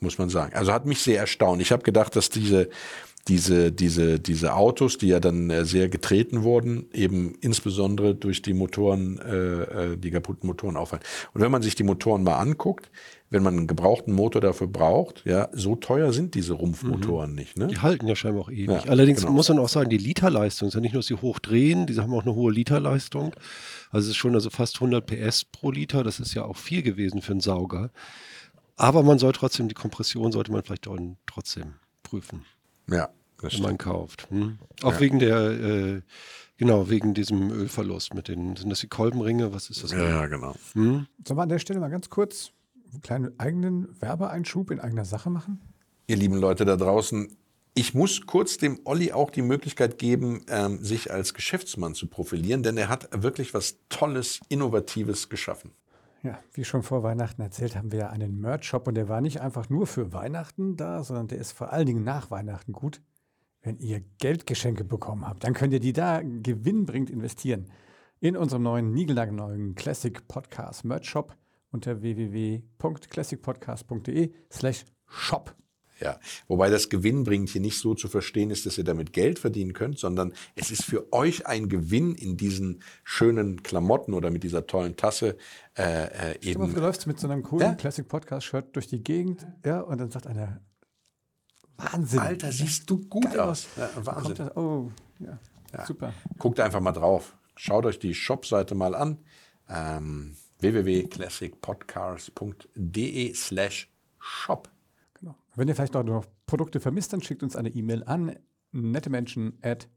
[0.00, 0.54] muss man sagen.
[0.54, 1.60] Also hat mich sehr erstaunt.
[1.60, 2.70] Ich habe gedacht, dass diese,
[3.28, 8.52] diese, diese, diese Autos, die ja dann äh, sehr getreten wurden, eben insbesondere durch die
[8.52, 11.02] Motoren, äh, äh, die kaputten Motoren auffallen.
[11.32, 12.90] Und wenn man sich die Motoren mal anguckt,
[13.30, 17.56] wenn man einen gebrauchten Motor dafür braucht, ja, so teuer sind diese Rumpfmotoren nicht.
[17.56, 17.66] Ne?
[17.66, 18.68] Die halten ja scheinbar auch ewig.
[18.68, 19.32] Ja, Allerdings genau.
[19.32, 22.12] muss man auch sagen, die Literleistung ist ja nicht nur, dass sie hochdrehen, die haben
[22.14, 23.34] auch eine hohe Literleistung.
[23.90, 26.04] Also es ist schon also fast 100 PS pro Liter.
[26.04, 27.90] Das ist ja auch viel gewesen für einen Sauger.
[28.76, 30.88] Aber man soll trotzdem, die Kompression sollte man vielleicht
[31.26, 32.44] trotzdem prüfen,
[32.88, 33.66] Ja, das wenn stimmt.
[33.66, 34.30] man kauft.
[34.30, 34.58] Hm?
[34.82, 35.00] Auch Ja.
[35.00, 36.02] wegen der, äh,
[36.56, 39.52] genau, wegen diesem Ölverlust mit den, sind das die Kolbenringe?
[39.52, 39.92] Was ist das?
[39.92, 40.54] Ja, ja, genau.
[40.74, 41.06] Hm?
[41.26, 42.50] sollen wir an der Stelle mal ganz kurz
[42.92, 45.60] einen kleinen eigenen Werbeeinschub in eigener Sache machen?
[46.06, 47.36] Ihr lieben Leute da draußen,
[47.74, 52.62] ich muss kurz dem Olli auch die Möglichkeit geben, ähm, sich als Geschäftsmann zu profilieren,
[52.62, 55.72] denn er hat wirklich was Tolles, Innovatives geschaffen.
[56.24, 59.42] Ja, wie schon vor Weihnachten erzählt, haben wir ja einen Merch-Shop und der war nicht
[59.42, 63.02] einfach nur für Weihnachten da, sondern der ist vor allen Dingen nach Weihnachten gut.
[63.60, 67.66] Wenn ihr Geldgeschenke bekommen habt, dann könnt ihr die da gewinnbringend investieren.
[68.20, 71.36] In unserem neuen, niegelnagelneuen Classic Podcast Merch Shop
[71.70, 75.54] unter www.classicpodcast.de slash shop.
[76.04, 79.72] Ja, wobei das gewinnbringend hier nicht so zu verstehen ist, dass ihr damit Geld verdienen
[79.72, 84.66] könnt, sondern es ist für euch ein Gewinn in diesen schönen Klamotten oder mit dieser
[84.66, 85.36] tollen Tasse
[85.78, 86.80] äh, äh, vor, Du eben.
[86.82, 87.74] läufst mit so einem coolen Ja.
[87.74, 90.60] Classic Podcast Shirt durch die Gegend, ja, und dann sagt einer,
[91.78, 92.18] Wahnsinn.
[92.20, 93.40] Alter, siehst du gut Geil.
[93.40, 93.66] aus.
[93.76, 94.34] Ja, Wahnsinn.
[94.36, 95.38] das, oh, ja,
[95.86, 96.12] super.
[96.38, 97.34] Guckt einfach mal drauf.
[97.56, 99.18] Schaut euch die Shop-Seite mal an.
[99.68, 104.68] Ähm, www.classicpodcast.de slash shop.
[105.24, 105.36] Genau.
[105.56, 108.36] Wenn ihr vielleicht noch Produkte vermisst, dann schickt uns eine E-Mail an
[108.72, 109.88] nettemenschen at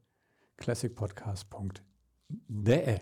[0.56, 3.00] classicpodcast.de.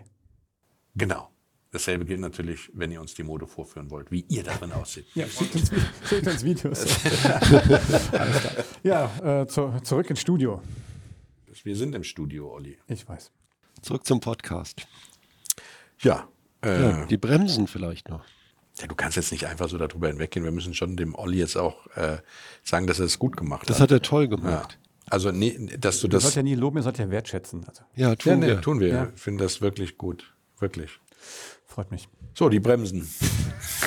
[0.95, 1.29] Genau.
[1.71, 5.05] Dasselbe gilt natürlich, wenn ihr uns die Mode vorführen wollt, wie ihr darin aussieht.
[5.15, 5.69] Ja, schickt uns,
[6.09, 6.85] schickt uns Videos.
[8.13, 8.63] Alles klar.
[8.83, 10.61] Ja, äh, zu, zurück ins Studio.
[11.63, 12.77] Wir sind im Studio, Olli.
[12.87, 13.31] Ich weiß.
[13.81, 14.87] Zurück zum Podcast.
[15.99, 16.27] Ja.
[16.63, 18.23] Äh, Ja, die Bremsen vielleicht noch.
[18.79, 20.43] Ja, du kannst jetzt nicht einfach so darüber hinweggehen.
[20.45, 22.17] Wir müssen schon dem Olli jetzt auch äh,
[22.63, 23.83] sagen, dass er es gut gemacht Das hat.
[23.83, 24.29] hat er toll ja.
[24.29, 24.77] gemacht.
[25.09, 26.23] Also, nee, dass du Ihr das.
[26.23, 27.63] sollt ja nie loben, ihr sollt ja wertschätzen.
[27.67, 28.61] Also, Ja, ja, tun nee, wir.
[28.61, 28.87] tun wir.
[28.89, 29.07] Ja.
[29.15, 30.33] Ich finde das wirklich gut.
[30.59, 30.91] Wirklich.
[31.65, 32.07] freut mich.
[32.33, 33.07] So, die Bremsen.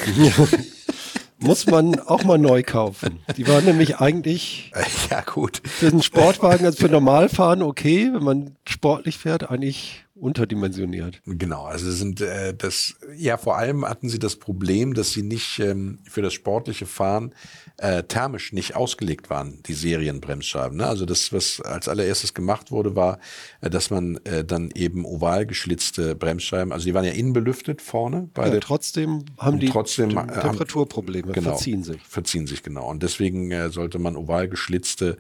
[1.43, 3.21] Muss man auch mal neu kaufen.
[3.37, 4.73] Die waren nämlich eigentlich
[5.11, 5.63] ja, gut.
[5.65, 11.21] für einen Sportwagen, also für Normalfahren okay, wenn man sportlich fährt, eigentlich unterdimensioniert.
[11.25, 15.59] Genau, also sind äh, das ja vor allem hatten sie das Problem, dass sie nicht
[15.59, 17.35] ähm, für das sportliche Fahren
[17.79, 20.77] äh, thermisch nicht ausgelegt waren, die Serienbremsscheiben.
[20.79, 20.87] Ne?
[20.87, 23.19] Also das, was als allererstes gemacht wurde, war,
[23.61, 27.81] äh, dass man äh, dann eben oval geschlitzte Bremsscheiben, also die waren ja innen belüftet
[27.83, 28.29] vorne.
[28.35, 28.55] Beide.
[28.55, 31.51] Ja, trotzdem haben die, trotzdem haben- Temperaturprobleme, Genau.
[31.51, 32.01] verziehen sich.
[32.07, 32.89] Verziehen sich, genau.
[32.91, 35.17] Und deswegen äh, sollte man oval geschlitzte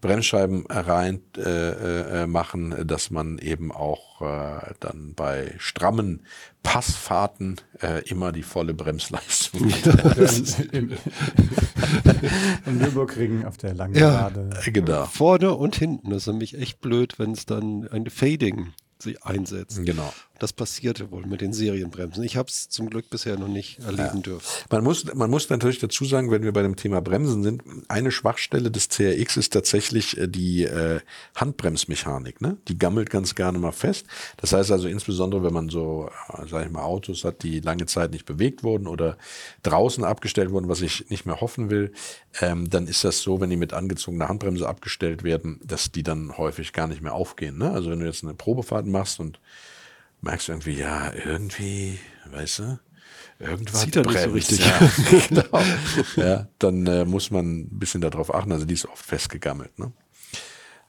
[0.00, 4.24] Bremsscheiben rein äh, äh, machen, dass man eben auch äh,
[4.80, 6.22] dann bei strammen
[6.62, 9.70] Passfahrten äh, immer die volle Bremsleistung
[12.66, 14.28] Im Nürburgring auf der langen Ja.
[14.28, 14.50] Gerade.
[14.70, 15.06] genau.
[15.06, 16.10] Vorne und hinten.
[16.10, 19.84] Das ist nämlich echt blöd, wenn es dann ein Fading sie einsetzt.
[19.84, 20.12] Genau.
[20.40, 22.24] Das passierte wohl mit den Serienbremsen.
[22.24, 24.46] Ich habe es zum Glück bisher noch nicht erleben dürfen.
[24.70, 28.10] Man muss, man muss natürlich dazu sagen, wenn wir bei dem Thema Bremsen sind, eine
[28.10, 31.00] Schwachstelle des CRX ist tatsächlich äh, die äh,
[31.36, 32.40] Handbremsmechanik.
[32.40, 32.56] Ne?
[32.68, 34.06] Die gammelt ganz gerne mal fest.
[34.38, 37.84] Das heißt also insbesondere, wenn man so, äh, sag ich mal, Autos hat, die lange
[37.84, 39.18] Zeit nicht bewegt wurden oder
[39.62, 41.92] draußen abgestellt wurden, was ich nicht mehr hoffen will,
[42.40, 46.38] ähm, dann ist das so, wenn die mit angezogener Handbremse abgestellt werden, dass die dann
[46.38, 47.58] häufig gar nicht mehr aufgehen.
[47.58, 47.70] Ne?
[47.70, 49.40] Also wenn du jetzt eine Probefahrt machst und
[50.20, 51.98] merkst irgendwie, ja, irgendwie,
[52.30, 52.78] weißt du,
[53.38, 54.60] irgendwas Zieht er so richtig.
[54.60, 54.90] Ja,
[55.28, 55.62] genau.
[56.16, 58.52] ja, dann äh, muss man ein bisschen darauf achten.
[58.52, 59.78] Also die ist oft festgegammelt.
[59.78, 59.92] Ne?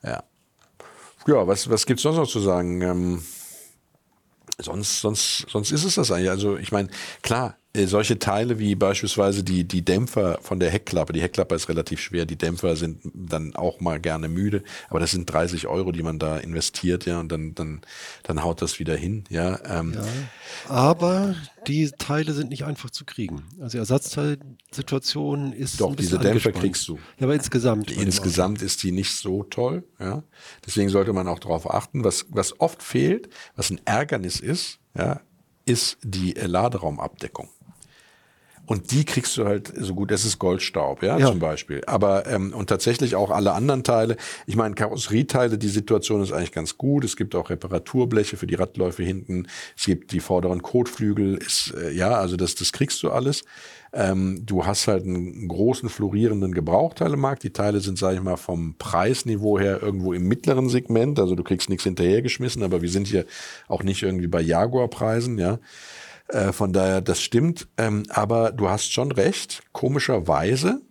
[0.03, 0.23] Ja.
[1.27, 2.81] Ja, was, was gibt's sonst noch zu sagen?
[2.81, 3.23] Ähm,
[4.57, 6.29] sonst, sonst, sonst ist es das eigentlich.
[6.29, 6.89] Also ich meine,
[7.21, 12.01] klar, solche Teile wie beispielsweise die, die Dämpfer von der Heckklappe, die Heckklappe ist relativ
[12.01, 16.03] schwer, die Dämpfer sind dann auch mal gerne müde, aber das sind 30 Euro, die
[16.03, 17.81] man da investiert, ja, und dann, dann,
[18.23, 19.59] dann haut das wieder hin, ja.
[19.65, 19.95] Ähm,
[20.67, 21.35] Aber
[21.67, 23.43] die Teile sind nicht einfach zu kriegen.
[23.61, 26.59] Also Ersatzteilsituation ist Doch, diese Dämpfer angespannt.
[26.59, 26.95] kriegst du.
[27.19, 27.91] Ja, aber insgesamt.
[27.91, 29.83] Insgesamt ist die nicht so toll.
[29.99, 30.23] Ja?
[30.65, 32.03] Deswegen sollte man auch darauf achten.
[32.03, 35.21] Was, was oft fehlt, was ein Ärgernis ist, ja,
[35.65, 37.49] ist die äh, Laderaumabdeckung.
[38.71, 41.27] Und die kriegst du halt so gut, das ist Goldstaub, ja, Ja.
[41.27, 41.81] zum Beispiel.
[41.87, 44.15] Aber ähm, und tatsächlich auch alle anderen Teile.
[44.47, 47.03] Ich meine, Karosserieteile, die Situation ist eigentlich ganz gut.
[47.03, 49.47] Es gibt auch Reparaturbleche für die Radläufe hinten.
[49.77, 51.35] Es gibt die vorderen Kotflügel.
[51.35, 53.43] Ist, äh, ja, also das, das kriegst du alles.
[53.91, 57.43] Ähm, du hast halt einen großen florierenden Gebrauchteilemarkt.
[57.43, 61.19] Die Teile sind, sage ich mal, vom Preisniveau her irgendwo im mittleren Segment.
[61.19, 63.25] Also du kriegst nichts hinterhergeschmissen, aber wir sind hier
[63.67, 65.59] auch nicht irgendwie bei Jaguar-Preisen, ja.
[66.31, 67.67] Äh, von daher, das stimmt.
[67.77, 69.61] Ähm, aber du hast schon recht.
[69.73, 70.81] Komischerweise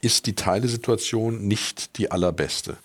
[0.00, 2.76] ist die Teilesituation nicht die allerbeste.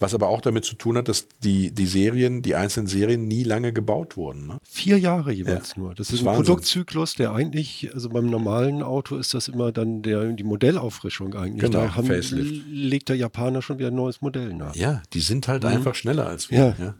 [0.00, 3.42] Was aber auch damit zu tun hat, dass die, die Serien, die einzelnen Serien nie
[3.44, 4.46] lange gebaut wurden.
[4.46, 4.58] Ne?
[4.62, 5.82] Vier Jahre jeweils Ja.
[5.82, 5.90] nur.
[5.94, 6.44] Das Das ist ein Wahnsinn.
[6.46, 11.60] Produktzyklus, der eigentlich, also beim normalen Auto ist das immer dann der, die Modellauffrischung eigentlich.
[11.60, 12.64] Genau, da haben, Facelift.
[12.70, 14.74] legt der Japaner schon wieder ein neues Modell nach.
[14.74, 16.58] Ja, die sind halt einfach schneller als wir.
[16.58, 16.76] Ja.
[16.78, 16.94] Ja,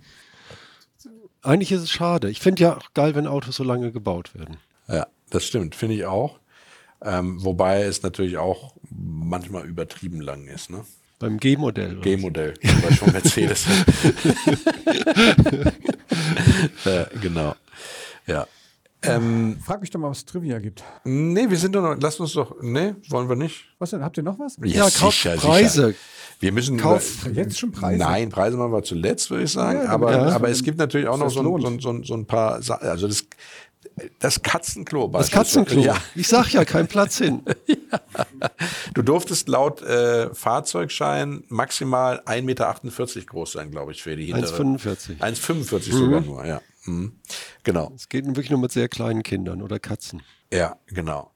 [1.42, 2.30] Eigentlich ist es schade.
[2.30, 4.58] Ich finde ja auch geil, wenn Autos so lange gebaut werden.
[4.88, 6.38] ja das stimmt, finde ich auch.
[7.04, 10.70] Ähm, wobei es natürlich auch manchmal übertrieben lang ist.
[10.70, 10.84] Ne?
[11.18, 11.96] Beim G-Modell.
[12.00, 13.66] G-Modell, zum Beispiel von Mercedes.
[16.84, 17.54] ja, genau.
[18.26, 18.46] Ja.
[19.04, 20.82] Ähm, Frag mich doch mal, was es Trivia gibt.
[21.04, 23.64] nee, wir sind doch noch, lasst uns doch, nee, wollen wir nicht?
[23.78, 24.02] Was denn?
[24.02, 24.56] Habt ihr noch was?
[24.62, 25.94] Ja, kauft Preise.
[26.40, 27.98] Wir müssen Kauf- Jetzt schon Preise?
[27.98, 29.84] Nein, Preise machen wir zuletzt, würde ich sagen.
[29.84, 30.28] Ja, aber, ja.
[30.30, 32.60] aber es gibt natürlich auch noch so, ein- so, ein- so, ein- so ein paar
[32.62, 32.88] Sachen.
[32.88, 33.24] Also das,
[34.18, 35.08] das Katzenklo.
[35.08, 35.30] Das.
[35.30, 35.80] Katzenklo.
[35.82, 37.42] Ja, Ich sag ja, kein Platz hin.
[38.94, 42.74] du durftest laut äh, Fahrzeugschein maximal 1,48 Meter
[43.26, 44.62] groß sein, glaube ich, für die hintere.
[44.62, 45.18] 1,45.
[45.20, 46.60] 1,45 sogar nur, ja.
[46.84, 47.20] Mhm.
[47.62, 47.92] Genau.
[47.94, 50.22] Es geht wirklich nur mit sehr kleinen Kindern oder Katzen.
[50.52, 51.30] Ja, genau.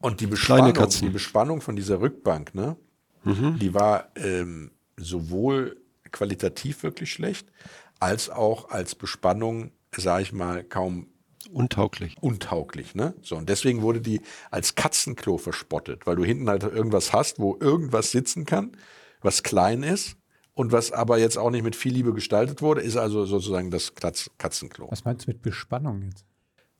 [0.00, 1.06] Und die Bespannung, Katzen.
[1.08, 2.76] die Bespannung von dieser Rückbank, ne,
[3.24, 5.76] die war ähm, sowohl
[6.10, 7.52] qualitativ wirklich schlecht,
[7.98, 11.08] als auch als Bespannung, sage ich mal, kaum
[11.52, 12.16] Untauglich.
[12.20, 12.94] untauglich.
[12.94, 13.14] Ne?
[13.22, 17.56] So, und deswegen wurde die als Katzenklo verspottet, weil du hinten halt irgendwas hast, wo
[17.60, 18.72] irgendwas sitzen kann,
[19.20, 20.16] was klein ist
[20.54, 23.94] und was aber jetzt auch nicht mit viel Liebe gestaltet wurde, ist also sozusagen das
[23.94, 24.90] Katz Katzenklo.
[24.90, 26.24] Was meinst du mit Bespannung jetzt?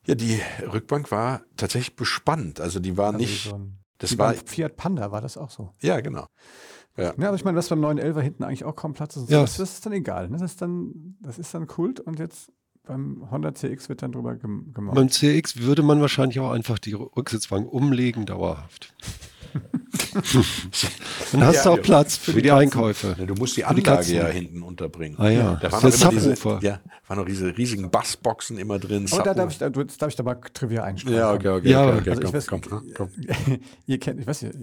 [0.07, 0.39] Ja, die
[0.71, 2.59] Rückbank war tatsächlich bespannt.
[2.59, 3.49] Also die war nicht.
[3.49, 4.33] so ein, das war.
[4.33, 5.73] beim Fiat Panda war das auch so.
[5.81, 6.27] Ja, genau.
[6.97, 7.13] Ja.
[7.17, 9.29] Ja, aber ich meine, dass beim 911er hinten eigentlich auch kaum Platz ist.
[9.29, 9.41] Ja.
[9.41, 10.29] Das, das ist dann egal.
[10.29, 10.37] Ne?
[10.37, 12.51] Das, ist dann, das ist dann Kult und jetzt
[12.83, 14.95] beim Honda CX wird dann drüber gem gemacht.
[14.95, 18.93] Beim CX würde man wahrscheinlich auch einfach die Rücksitzbank umlegen, dauerhaft.
[21.31, 21.81] Dann hast Ja, du auch.
[21.81, 22.57] Platz für, die Katzen.
[22.57, 23.15] Einkäufe.
[23.17, 25.17] Ja, du musst die Für die Anlage ja hinten unterbringen.
[25.19, 29.07] Ah ja, Da waren noch immer diese, ja, waren noch diese riesigen Bassboxen immer drin.
[29.11, 31.15] aber da darf ich, da, darf ich da mal Trivia einstreuen.
[31.15, 33.09] ja, okay, okay, Ja, okay, okay, Also ich komm, weiß, komm, komm.
[33.85, 34.55] ihr kennt, ich weiß nicht,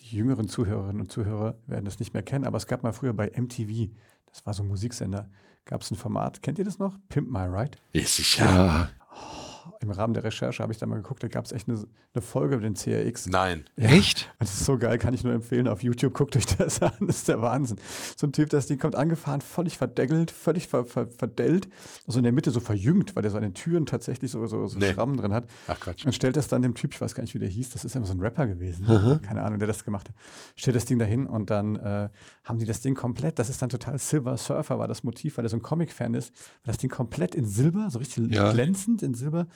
[0.00, 3.12] die jüngeren Zuhörerinnen und Zuhörer werden das nicht mehr kennen, aber es gab mal früher
[3.14, 3.90] bei MTV,
[4.30, 5.30] das war so ein Musiksender,
[5.64, 6.96] gab es ein Format, kennt ihr das noch?
[7.08, 7.78] Pimp My Ride?
[7.92, 8.90] Ja, sicher.
[9.64, 11.82] Ja, Im Rahmen der Recherche habe ich da mal geguckt, da gab es echt eine,
[12.14, 13.26] eine Folge über den CRX.
[13.26, 13.64] Nein.
[13.76, 14.30] echt?
[14.38, 15.68] Und das ist so geil, kann ich nur empfehlen.
[15.68, 16.92] Auf YouTube guckt euch das an.
[17.00, 17.78] Das ist der Wahnsinn.
[18.16, 21.68] So ein Typ, das Ding kommt angefahren, völlig verdeckelt, völlig ver, ver, verdellt,
[22.06, 24.66] also in der Mitte so verjüngt, weil der so an den Türen tatsächlich so, so,
[24.66, 24.92] so Nee.
[24.94, 25.46] Schrammen drin hat.
[25.68, 26.04] Ach Quatsch.
[26.06, 27.94] Und stellt das dann dem Typ, ich weiß gar nicht, wie der hieß, das ist
[27.96, 28.86] immer so ein Rapper gewesen,
[29.22, 30.14] keine Ahnung, der das gemacht hat,
[30.56, 32.08] stellt das Ding dahin und dann äh,
[32.44, 35.44] haben die das Ding komplett, das ist dann total Silver Surfer, war das Motiv, weil
[35.46, 36.32] er so ein Comic-Fan ist,
[36.64, 38.52] war das Ding komplett in Silber, so richtig Ja.
[38.52, 39.46] glänzend in Silber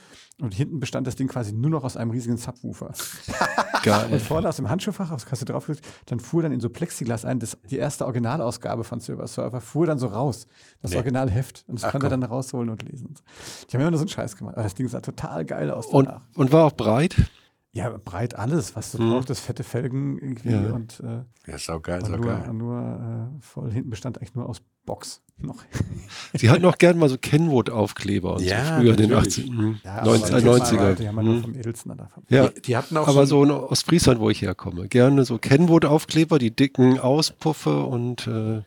[0.40, 2.92] und hinten bestand das Ding quasi nur noch aus einem riesigen Subwoofer.
[3.76, 4.18] Und Geil.
[4.18, 5.70] vorne aus dem Handschuhfach, aufs Kasse drauf,
[6.06, 9.87] dann fuhr dann in so Plexiglas ein, das, die erste Originalausgabe von Silver Surfer fuhr
[9.87, 10.48] dann so raus,
[10.82, 10.96] das Nee.
[10.96, 11.64] Originalheft.
[11.68, 13.14] Und das Ach, konnte er dann rausholen und lesen.
[13.70, 14.56] Die haben immer nur so einen Scheiß gemacht.
[14.56, 16.22] Aber das Ding sah total geil aus Und, danach.
[16.35, 17.14] und war auch breit?
[17.70, 19.11] Ja, breit alles, was du Hm.
[19.11, 20.72] brauchst, das fette Felgen irgendwie Ja.
[20.72, 22.52] und, äh, Ja, saugeil, und nur, saugeil.
[22.54, 25.57] nur äh, voll hinten bestand eigentlich nur aus Box noch.
[26.33, 29.38] Sie hatten auch gern mal so Kenwood-Aufkleber und Ja, so früher in den natürlich.
[29.38, 30.94] 80 ern, Ja, 90, aber äh, die 90er.
[30.94, 31.42] Die haben wir nur Hm.
[31.42, 32.22] vom edelsten dann davon.
[32.31, 34.88] Ja, Die, die hatten auch aber so, so in Ostfriesland, wo ich herkomme.
[34.88, 38.62] Gerne so Kenwood-Aufkleber, die dicken Auspuffe und äh, ja,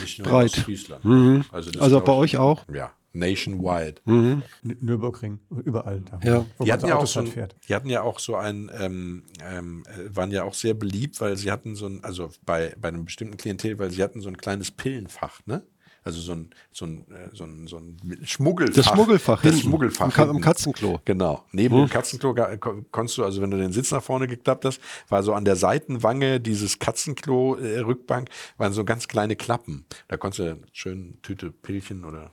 [0.00, 0.54] nicht nur breit.
[0.56, 1.04] aus Friesland.
[1.04, 1.44] Mhm.
[1.52, 2.64] Also, das also bei euch auch?
[2.72, 3.94] Ja, nationwide.
[4.04, 4.42] Mhm.
[4.62, 6.20] Nürburgring, überall da.
[6.22, 6.44] Ja.
[6.58, 7.56] Wo Die hatten, ja auch Autos so ein, fährt.
[7.68, 11.36] die hatten ja auch so ein, ähm, ähm, äh, waren ja auch sehr beliebt, weil
[11.36, 14.36] sie hatten so ein, also bei, bei einem bestimmten Klientel, weil sie hatten so ein
[14.36, 15.62] kleines Pillenfach, ne?
[16.06, 18.74] Also so ein, so ein, äh, so ein, so ein Schmuggelfach.
[18.74, 20.04] Das Schmuggelfach Das hinten, Schmuggelfach.
[20.04, 20.42] am Ka- hinten.
[20.42, 21.00] Katzenklo.
[21.06, 21.46] Genau.
[21.52, 24.66] Neben dem Katzenklo ga- kon- konntest du, also wenn du den Sitz nach vorne geklappt
[24.66, 29.86] hast, war so an der Seitenwange dieses Katzenklo-Rückbank, waren so ganz kleine Klappen.
[30.08, 32.32] Da konntest du schön Tüte Pillchen oder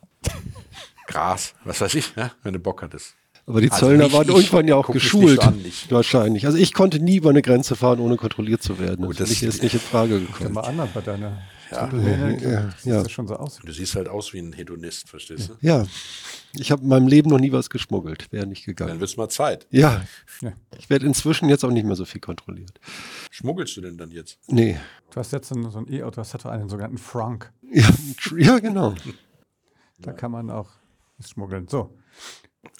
[1.07, 2.31] Gras, was weiß ich, ne?
[2.43, 3.15] wenn du Bock hattest.
[3.47, 4.35] Aber die Also Zöllner nicht waren ich.
[4.35, 5.41] irgendwann ja auch geschult.
[5.41, 6.45] so an, wahrscheinlich.
[6.45, 9.05] Also ich konnte nie über eine Grenze fahren, ohne kontrolliert zu werden.
[9.05, 10.53] Gut, das das- ist nicht in Frage gekommen.
[10.53, 11.89] mal an bei deiner Ja.
[11.91, 13.03] Ja, sieht ja.
[13.03, 13.59] das schon so aus.
[13.63, 15.53] Du siehst halt aus wie ein Hedonist, verstehst du?
[15.61, 15.85] Ja,
[16.53, 18.31] ich habe in meinem Leben noch nie was geschmuggelt.
[18.31, 18.99] Wäre nicht Dann gegangen.
[18.99, 19.67] wird's mal Zeit.
[19.71, 20.01] Ja,
[20.41, 20.51] Ja.
[20.77, 22.79] ich werde inzwischen jetzt auch nicht mehr so viel kontrolliert.
[23.31, 24.37] Schmuggelst du denn dann jetzt?
[24.47, 24.77] Nee.
[25.11, 27.51] Du hast jetzt so ein, E-Auto, das hat doch einen sogenannten Frank.
[27.71, 27.89] Ja,
[28.37, 28.93] ja genau.
[30.01, 30.69] Da kann man auch
[31.25, 31.67] schmuggeln.
[31.67, 31.97] So,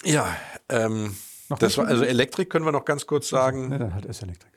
[0.04, 0.36] Ja,
[0.68, 1.16] ähm,
[1.48, 4.22] Noch das war, also Elektrik können wir noch ganz kurz sagen, ne, dann halt ist
[4.22, 4.52] Elektrik.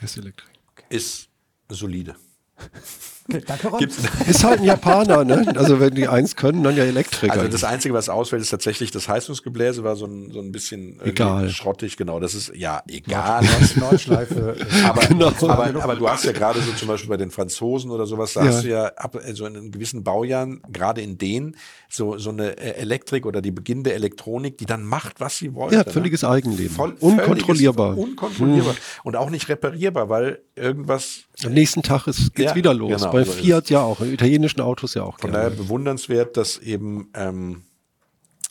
[0.00, 0.58] Das ist Elektrik.
[0.88, 1.28] ist
[1.68, 2.16] solide.
[3.46, 3.78] Danke, Ron.
[3.78, 5.52] Gibt's, Ist halt ein Japaner, ne?
[5.54, 7.34] Also wenn die eins können, dann ja Elektriker.
[7.34, 10.94] Also das Einzige, was ausfällt, ist tatsächlich das Heizungsgebläse, war so ein, so ein bisschen
[10.94, 11.50] irgendwie Egal.
[11.50, 12.20] schrottig, genau.
[12.20, 13.44] Das ist ja egal.
[13.76, 14.56] Nordschleife.
[14.84, 15.32] Aber, Genau.
[15.42, 18.44] aber, aber du hast ja gerade so zum Beispiel bei den Franzosen oder sowas, da
[18.44, 18.48] Ja.
[18.52, 21.56] hast du ja ab, äh, so in gewissen Baujahren, gerade in denen,
[21.88, 25.76] so, so eine äh, Elektrik oder die beginnende Elektronik, die dann macht, was sie wollte.
[25.76, 25.90] ja, ne?
[25.92, 26.74] völliges Eigenleben.
[26.74, 27.94] Voll, Unkontrollierbar.
[27.94, 28.74] völliges- Unkontrollierbar.
[29.04, 32.90] Und auch nicht reparierbar, weil irgendwas Am nächsten Tag ist, geht's Ja, wieder los.
[33.00, 35.44] genau, Bei so ist Fiat ja auch, italienischen Autos ja auch Von gerne.
[35.44, 37.62] daher bewundernswert, dass eben ähm,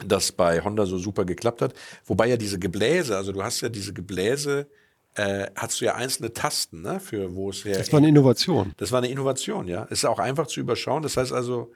[0.05, 1.73] das bei Honda so super geklappt hat.
[2.05, 4.67] Wobei ja diese Gebläse, also du hast ja diese Gebläse,
[5.15, 7.77] äh, hast du ja einzelne Tasten, ne, für wo es her.
[7.77, 8.73] Das war eine Innovation.
[8.77, 9.83] das war eine Innovation, ja.
[9.83, 11.03] Ist auch einfach zu überschauen.
[11.03, 11.71] Das heißt also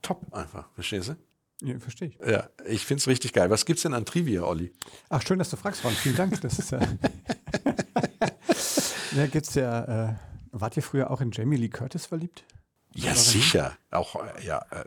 [0.00, 1.66] top einfach, verstehst du?
[1.66, 2.18] Ja, verstehe ich.
[2.26, 3.50] Ja, ich find's richtig geil.
[3.50, 4.72] Was gibt's denn an Trivia, Olli?
[5.10, 5.92] Ach, schön, dass du fragst, Ron.
[5.92, 6.40] Vielen Dank.
[6.40, 6.80] Das ist ja.
[9.16, 10.08] ja, gibt's ja.
[10.08, 10.14] Äh,
[10.52, 12.44] wart ihr früher auch in Jamie Lee Curtis verliebt?
[12.94, 13.72] Ja, sicher.
[13.90, 14.84] Auch, äh, ja, äh,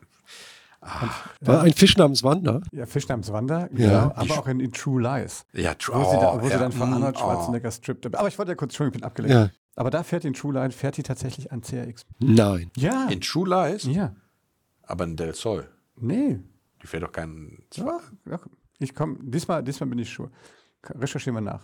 [1.42, 2.62] War ein Fisch namens Wanda.
[2.72, 3.68] Ja, Fisch namens Wanda, Ja.
[3.72, 5.46] genau, aber auch in, in True Lies.
[5.54, 7.20] ja, tr- Wo, sie, da, oh, wo sie ja, dann von mm, Arnold oh.
[7.22, 8.16] Schwarzenegger strippt.
[8.16, 9.36] Aber ich wollte ja kurz, Entschuldigung, ich bin abgelenkt.
[9.36, 9.50] Ja.
[9.76, 12.06] Aber da fährt die in True Line, fährt die tatsächlich ein CRX.
[12.20, 12.70] Nein.
[12.78, 13.08] Ja.
[13.10, 14.16] In True Lies, ja.
[14.84, 15.68] aber in Del Sol.
[15.98, 16.40] Nee.
[16.82, 17.64] Die fährt doch keinen.
[17.74, 18.00] Ja,
[18.78, 20.30] ich komme, diesmal, diesmal bin ich sure.
[20.84, 21.64] Recherchieren wir nach.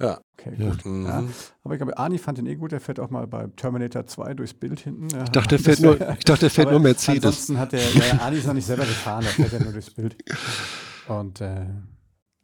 [0.00, 0.20] Ja.
[0.38, 0.70] Okay, Ja.
[0.70, 0.84] gut.
[0.86, 1.06] Mhm.
[1.06, 1.24] Ja.
[1.64, 2.72] Aber ich glaube, Arnie fand den eh gut.
[2.72, 5.06] Der fährt auch mal bei Terminator 2 durchs Bild hinten.
[5.06, 7.24] Ich dachte, der fährt nur, ich dachte, der fährt nur Mercedes.
[7.24, 9.90] Ansonsten hat der, ja, Arnie ist noch nicht selber gefahren, der fährt ja nur durchs
[9.90, 10.16] Bild.
[11.08, 11.66] Und, äh,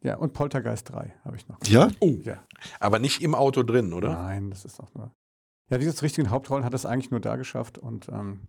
[0.03, 1.59] ja, und Poltergeist 3 habe ich noch.
[1.67, 1.89] Ja?
[2.01, 2.15] Oh.
[2.25, 2.43] Ja.
[2.81, 4.13] Aber nicht im Auto drin, oder?
[4.13, 5.13] Nein, das ist doch nur.
[5.71, 8.41] Ja, dieses richtigen Hauptrollen hat es eigentlich nur da geschafft und ähm,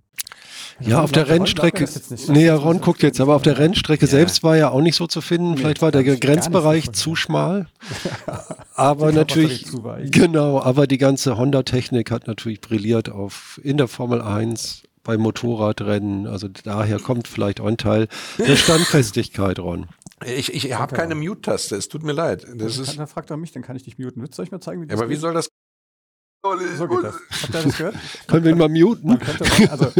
[0.82, 1.86] Ja, auf der Rennstrecke.
[2.28, 4.12] Nee, ist Ron so- guckt jetzt, aber auf der Rennstrecke Ja.
[4.12, 5.51] selbst war er auch nicht so zu finden.
[5.51, 7.67] Nee, Vielleicht war der Grenzbereich zu schmal.
[8.75, 10.12] Aber natürlich, weich.
[10.12, 16.28] genau, aber die ganze Honda-Technik hat natürlich brilliert auf, in der Formel 1, bei Motorradrennen.
[16.28, 19.88] Also daher kommt vielleicht auch ein Teil der Standfestigkeit, Ron.
[20.25, 21.15] Ich, ich habe keine.
[21.15, 22.43] Mute-Taste, es tut mir leid.
[22.56, 24.21] Das Das ist, dann fragt er mich, dann kann ich dich muten.
[24.21, 25.21] Willst du euch mal zeigen, wie ja, das aber wie geht?
[25.21, 25.47] soll das.
[26.78, 27.16] So geht das.
[27.44, 27.96] Habt ihr das gehört?
[28.28, 29.08] Können wir ihn mal muten?
[29.08, 29.20] Man
[29.70, 29.92] also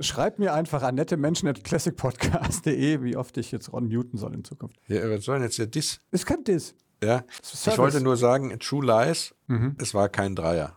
[0.00, 4.34] schreibt mir einfach an nette Menschen at classicpodcast.de, wie oft ich jetzt Ron muten soll
[4.34, 4.76] in Zukunft.
[4.88, 6.00] Ja, was soll denn jetzt der Diss?
[6.10, 6.74] Es kann das.
[7.02, 9.76] Ja, ist ich wollte nur sagen, True Lies, Mhm.
[9.78, 10.76] es war kein Dreier,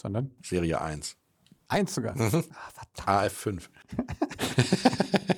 [0.00, 1.16] Sondern Serie 1.
[1.68, 2.16] eins sogar.
[2.16, 2.44] Mhm.
[2.50, 2.70] Ah,
[3.04, 3.32] verdammt.
[3.32, 3.62] AF5.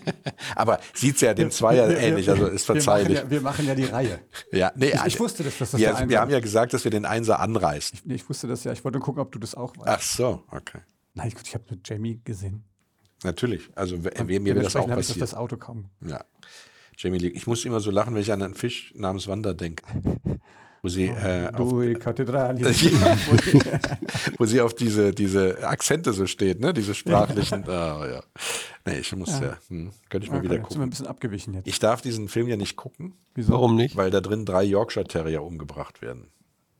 [0.57, 3.19] Aber sieht ja dem Zweier ähnlich, also ist wir machen, verzeihlich.
[3.19, 4.19] ja, wir machen ja die Reihe.
[4.53, 6.73] Ja, nee, Ich, ich wusste das, dass das ja, der Einser wir haben ja gesagt,
[6.75, 8.01] dass wir den Einser anreißen.
[8.05, 8.73] Nee, ich wusste das ja.
[8.73, 9.89] Ich wollte gucken, ob du das auch weißt.
[9.89, 10.81] Ach so, okay.
[11.15, 12.65] Nein, ich, ich habe mit Jamie gesehen.
[13.25, 13.71] Natürlich.
[13.75, 15.87] Also w- Und mir das auch habe ich das, Auto kaum.
[16.07, 16.25] Ja.
[16.99, 19.83] Jamie Lee, ich muss immer so lachen, wenn ich an einen Fisch namens Wanda denke.
[20.83, 21.73] Wo sie, äh, auf,
[24.39, 26.73] wo sie auf diese, diese Akzente so steht, ne?
[26.73, 27.65] Diese sprachlichen.
[27.69, 28.23] Ah, ja.
[28.85, 30.83] Nee, ich muss ja, hm, könnte ich mal Okay, wieder jetzt sind wir gucken.
[30.83, 31.67] ein bisschen abgewichen jetzt.
[31.67, 33.53] Ich darf diesen Film ja nicht gucken, Wieso?
[33.53, 33.97] Warum nicht?
[33.97, 36.29] weil da drin drei Yorkshire Terrier umgebracht werden.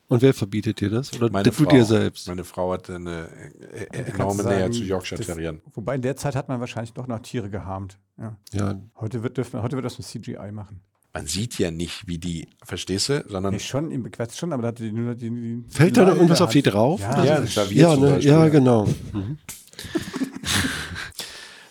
[0.09, 1.13] Und wer verbietet dir das?
[1.15, 2.29] Oder Meine du Frau, dir selbst?
[2.29, 3.29] Meine Frau hat eine
[3.73, 5.61] äh, äh, enorme sagen, Nähe zu Yorkshire Terriern.
[5.75, 7.99] Wobei in der Zeit hat man wahrscheinlich doch noch Tiere geharmt.
[8.17, 8.37] Ja.
[8.53, 10.81] Ja, Heute, wird, dürfen, heute wird das mit CGI machen.
[11.17, 14.63] Man sieht ja nicht, wie die, verstehst du, sondern Nee, schon, im Quatsch schon, aber
[14.63, 17.01] da hat die nur die, die Fällt da noch irgendwas auf die drauf?
[17.01, 18.19] Ja, Ja, ja, ne?
[18.21, 18.87] Ja, genau.
[19.13, 19.39] Mhm.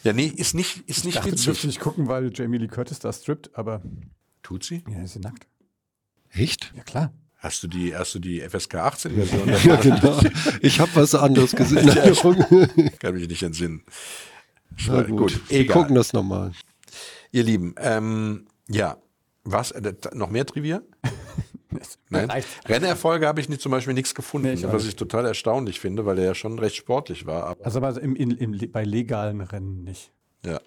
[0.03, 1.45] ja, nee, ist nicht, ist Ich nicht dachte, du witzig.
[1.45, 3.81] dürfte nicht gucken, weil Jamie Lee Curtis da strippt, aber
[4.43, 4.83] Tut sie?
[4.89, 5.47] ja, ist sie nackt.
[6.31, 6.71] Echt?
[6.75, 7.13] Ja, klar.
[7.37, 9.49] Hast du die, hast du die FSK 18 Version?
[9.63, 10.19] Ja, genau.
[10.61, 11.87] Ich habe was anderes gesehen.
[12.99, 13.83] Kann mich nicht entsinnen.
[14.87, 16.51] Na gut, gut, wir gucken das nochmal.
[17.31, 18.97] Ihr Lieben, ähm, ja,
[19.45, 20.81] was, äh, noch mehr Trivia?
[22.09, 22.31] Nein.
[22.67, 26.05] Rennerfolge habe ich nicht, zum Beispiel nichts gefunden, Nee, ich was ich total erstaunlich finde,
[26.05, 27.43] weil er ja schon recht sportlich war.
[27.45, 30.11] Aber, Also aber im, im, bei legalen Rennen nicht.
[30.45, 30.59] ja.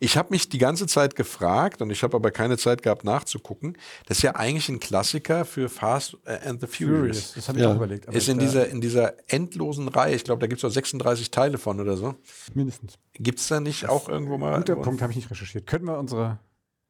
[0.00, 3.76] Ich habe mich die ganze Zeit gefragt und ich habe aber keine Zeit gehabt nachzugucken.
[4.06, 6.98] Das ist ja eigentlich ein Klassiker für Fast äh, and the Furious.
[6.98, 7.70] Furious, das habe ich Ja.
[7.70, 8.12] auch überlegt.
[8.12, 11.30] Ist in da- dieser, in dieser endlosen Reihe, ich glaube, da gibt es auch 36
[11.30, 12.16] Teile von oder so.
[12.54, 12.94] Mindestens.
[13.12, 14.56] Gibt es da nicht auch irgendwo mal.
[14.56, 15.66] Guter Punkt, habe ich nicht recherchiert.
[15.66, 16.40] Könnten wir unsere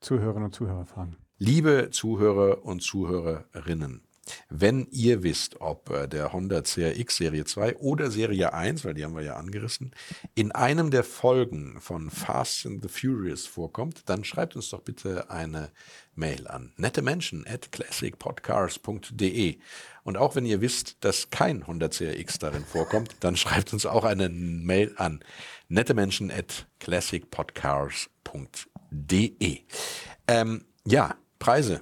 [0.03, 1.17] Zuhörerinnen und Zuhörer fragen.
[1.39, 4.03] Liebe Zuhörer und Zuhörerinnen,
[4.49, 9.05] wenn ihr wisst, ob äh, der Honda CRX Serie 2 oder Serie 1, weil die
[9.05, 9.93] haben wir ja angerissen,
[10.35, 15.31] in einem der Folgen von Fast and the Furious vorkommt, dann schreibt uns doch bitte
[15.31, 15.71] eine
[16.15, 19.59] Mail an nette Menschen at classicpodcast.de.
[20.05, 24.05] Und auch wenn ihr wisst, dass kein Honda CRX darin vorkommt, dann schreibt uns auch
[24.05, 25.21] eine Mail an
[25.69, 28.72] nette Menschen at classicpodcast.de.
[30.28, 31.80] Ähm, ja, Preise.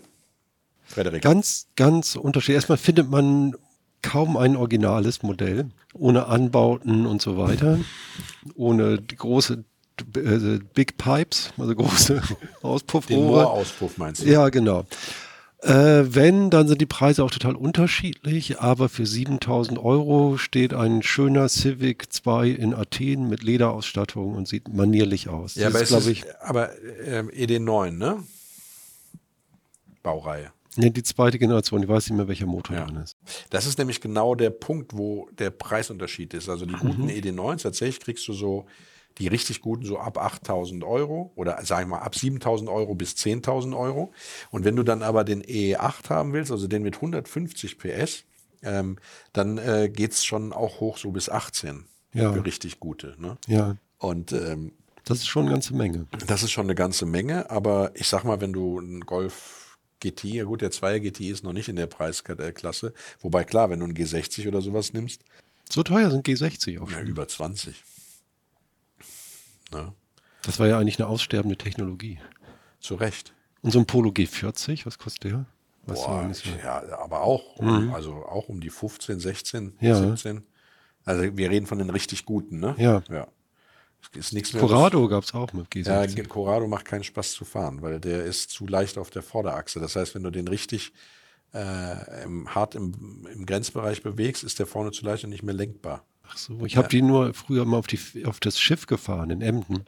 [0.84, 1.22] Frederik.
[1.22, 2.56] Ganz, ganz unterschiedlich.
[2.56, 3.54] Erstmal findet man
[4.02, 7.78] kaum ein originales Modell, ohne Anbauten und so weiter,
[8.54, 9.64] ohne große
[10.16, 13.20] äh, Big Pipes, also große Den Auspuffrohre.
[13.20, 14.26] Moor-Auspuff meinst du?
[14.26, 14.86] Ja, genau.
[15.62, 21.02] Äh, wenn, dann sind die Preise auch total unterschiedlich, aber für 7000 Euro steht ein
[21.02, 25.56] schöner Civic 2 in Athen mit Lederausstattung und sieht manierlich aus.
[25.56, 26.70] Ja, Das aber, ist, ich, aber
[27.04, 28.22] ähm, ED9, ne?
[30.02, 30.50] Baureihe.
[30.76, 32.86] ne, die zweite Generation, ich weiß nicht mehr, welcher Motor Ja.
[32.86, 33.16] drin ist.
[33.50, 36.48] Das ist nämlich genau der Punkt, wo der Preisunterschied ist.
[36.48, 38.64] Also die guten ED9s, tatsächlich kriegst du so
[39.18, 43.12] die richtig guten so ab 8.000 Euro oder sagen wir mal ab 7.000 Euro bis
[43.14, 44.12] 10.000 Euro.
[44.50, 48.24] Und wenn du dann aber den E8 haben willst, also den mit 150 PS,
[48.62, 48.98] ähm,
[49.32, 51.84] dann äh, geht es schon auch hoch so bis 18
[52.14, 52.32] Ja.
[52.32, 53.14] für richtig gute.
[53.18, 53.36] Ne?
[53.46, 54.72] Ja, Und ähm,
[55.04, 56.06] das ist schon eine ganze Menge.
[56.26, 60.24] Das ist schon eine ganze Menge, aber ich sag mal, wenn du einen Golf GT,
[60.24, 63.84] ja gut, der 2er GT ist noch nicht in der Preisklasse, wobei klar, wenn du
[63.86, 65.22] einen G60 oder sowas nimmst,
[65.70, 67.06] So teuer sind G60 auch ja, schon.
[67.06, 67.82] über 20.
[69.72, 69.92] Ne?
[70.42, 72.18] Das war ja eigentlich eine aussterbende Technologie.
[72.80, 73.34] Zu Recht.
[73.62, 75.46] Und so ein Polo G40, was kostet der?
[75.86, 76.30] Du Boah,
[76.62, 79.96] ja, aber auch, um, also auch um die 15, 16, Ja.
[79.96, 80.42] 17.
[81.04, 82.74] Also wir reden von den richtig guten, ne?
[82.78, 83.02] Ja.
[83.10, 83.26] ja.
[84.14, 84.62] Ist nichts mehr.
[84.62, 86.26] Corrado gab es auch mit Ja, G60.
[86.26, 89.78] Corrado macht keinen Spaß zu fahren, weil der ist zu leicht auf der Vorderachse.
[89.78, 90.92] Das heißt, wenn du den richtig
[91.52, 95.54] äh, im, hart im, im Grenzbereich bewegst, ist der vorne zu leicht und nicht mehr
[95.54, 96.04] lenkbar.
[96.32, 99.42] Ach so, ich habe die nur früher mal auf, die, auf das Schiff gefahren in
[99.42, 99.84] Emden.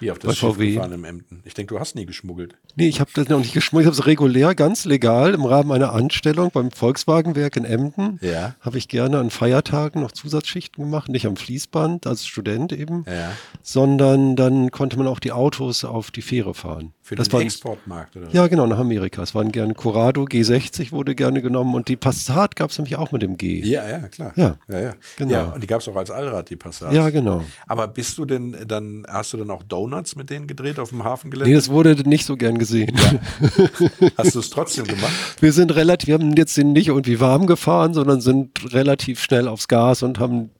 [0.00, 0.72] Wie auf Bei das Schiff VW.
[0.74, 1.42] gefahren im Emden.
[1.44, 2.56] Ich denke, du hast nie geschmuggelt.
[2.74, 3.84] Nee, ich habe das noch nicht geschmuggelt.
[3.86, 8.18] Ich habe es regulär, ganz legal im Rahmen einer Anstellung beim Volkswagenwerk in Emden.
[8.20, 8.56] Ja.
[8.60, 13.32] Habe ich gerne an Feiertagen noch Zusatzschichten gemacht, nicht am Fließband als Student eben, Ja.
[13.62, 16.92] sondern dann konnte man auch die Autos auf die Fähre fahren.
[17.06, 18.26] Für das den war Exportmarkt, oder?
[18.32, 19.22] ja genau nach Amerika.
[19.22, 23.12] Es waren gerne Corrado G60 wurde gerne genommen und die Passat gab es nämlich auch
[23.12, 23.60] mit dem G.
[23.60, 24.32] Ja, ja, klar.
[24.34, 24.56] Ja.
[24.66, 24.94] ja, ja.
[25.16, 25.32] Genau.
[25.32, 26.92] Ja, und die gab es auch als Allrad, die Passat.
[26.92, 27.44] Ja, genau.
[27.68, 31.04] Aber bist du denn dann, hast du dann auch Donuts mit denen gedreht auf dem
[31.04, 31.48] Hafengelände?
[31.48, 32.98] Nee, das wurde nicht so gern gesehen.
[34.18, 35.12] hast du es trotzdem gemacht?
[35.38, 39.46] Wir sind relativ, wir haben jetzt den nicht irgendwie warm gefahren, sondern sind relativ schnell
[39.46, 40.50] aufs Gas und haben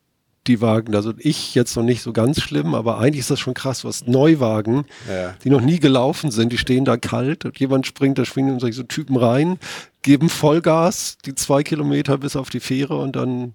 [0.49, 3.55] die Wagen, also ich jetzt noch nicht so ganz schlimm, aber eigentlich ist das schon
[3.55, 5.35] krass, was Neuwagen, Ja.
[5.45, 8.83] die noch nie gelaufen sind, die stehen da kalt und jemand springt, da springen so
[8.85, 9.59] Typen rein,
[10.03, 13.55] geben Vollgas, die zwei Kilometer bis auf die Fähre und dann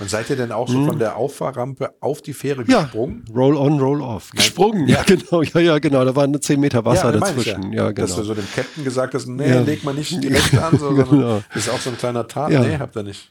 [0.00, 2.70] Und seid ihr denn auch so von der Auffahrrampe auf die Fähre Hm.
[2.70, 3.24] Ja, gesprungen?
[3.34, 4.30] roll on, roll off.
[4.30, 6.04] Gesprungen, ja, genau, ja, ja, genau.
[6.04, 7.72] Da waren 10 Meter Wasser ich dazwischen.
[7.72, 8.20] Ja, Dass genau.
[8.22, 9.60] du so dem Captain gesagt hast, nee, Ja.
[9.60, 11.42] leg mal nicht direkt an, so, sondern Genau.
[11.54, 12.50] ist auch so ein kleiner Tat.
[12.52, 12.60] Ja.
[12.62, 13.30] Nee, habt ihr nicht.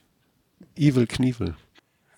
[0.78, 1.56] Evil Knievel.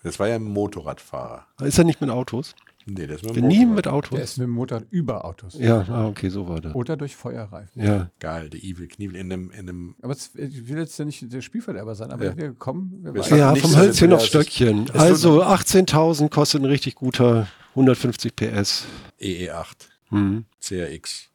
[0.02, 1.46] Das war ja ein Motorradfahrer.
[1.60, 2.54] Ist er nicht mit Autos?
[2.86, 3.76] Nee, der ist mit dem nie Motorrad.
[3.76, 4.18] mit Der Autos.
[4.20, 5.54] ist mit dem Motor über Autos.
[5.58, 6.74] Ja, ah, okay, so war das.
[6.74, 7.82] Oder durch Feuerreifen.
[7.84, 8.10] Ja.
[8.18, 11.30] Geil, der Evil Knievel in einem, in einem Aber es, ich will jetzt ja nicht
[11.30, 12.36] der Spielverderber sein, aber Ja.
[12.36, 13.04] wir kommen.
[13.04, 14.90] Wir Ja, nicht, vom Hölzchen ja, ist- Stöckchen.
[14.92, 18.86] Also 18.000 kostet ein richtig guter 150 PS.
[19.20, 20.46] EE8 Hm.
[20.58, 21.28] CRX.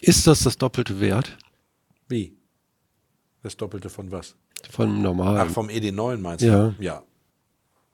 [0.00, 1.36] Ist das das doppelte Wert
[2.08, 2.36] Wie?
[3.42, 4.36] Das Doppelte von was?
[4.70, 5.48] von normalen?
[5.48, 6.70] Ach, vom ED9 meinst Ja.
[6.70, 6.82] du?
[6.82, 7.02] Ja.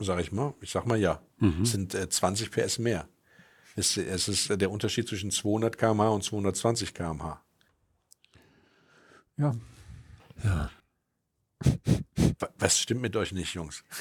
[0.00, 0.54] Sag ich mal.
[0.60, 1.20] Ich sag mal ja.
[1.38, 1.62] Mhm.
[1.62, 3.06] Es sind äh, 20 PS mehr.
[3.76, 7.42] Es, es ist äh, der Unterschied zwischen 200 km/h und 220 km/h.
[9.36, 9.54] Ja.
[10.42, 10.70] Ja.
[12.38, 13.84] Wa- Was stimmt mit euch nicht, Jungs?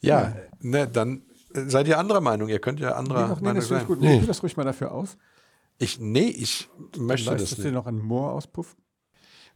[0.00, 1.22] ja, ne, dann
[1.54, 2.48] äh, seid ihr anderer Meinung.
[2.48, 3.96] Ihr könnt ja Nee, anderer noch, nee, Meinung das finde ich sein.
[3.96, 4.00] gut.
[4.00, 4.20] Nee.
[4.20, 4.26] Nee.
[4.26, 5.16] das ruhig mal dafür aus.
[5.78, 6.68] Ich, nee, ich
[6.98, 7.74] möchte das Leistest dir nicht.
[7.74, 8.76] noch einen Moor-Auspuff?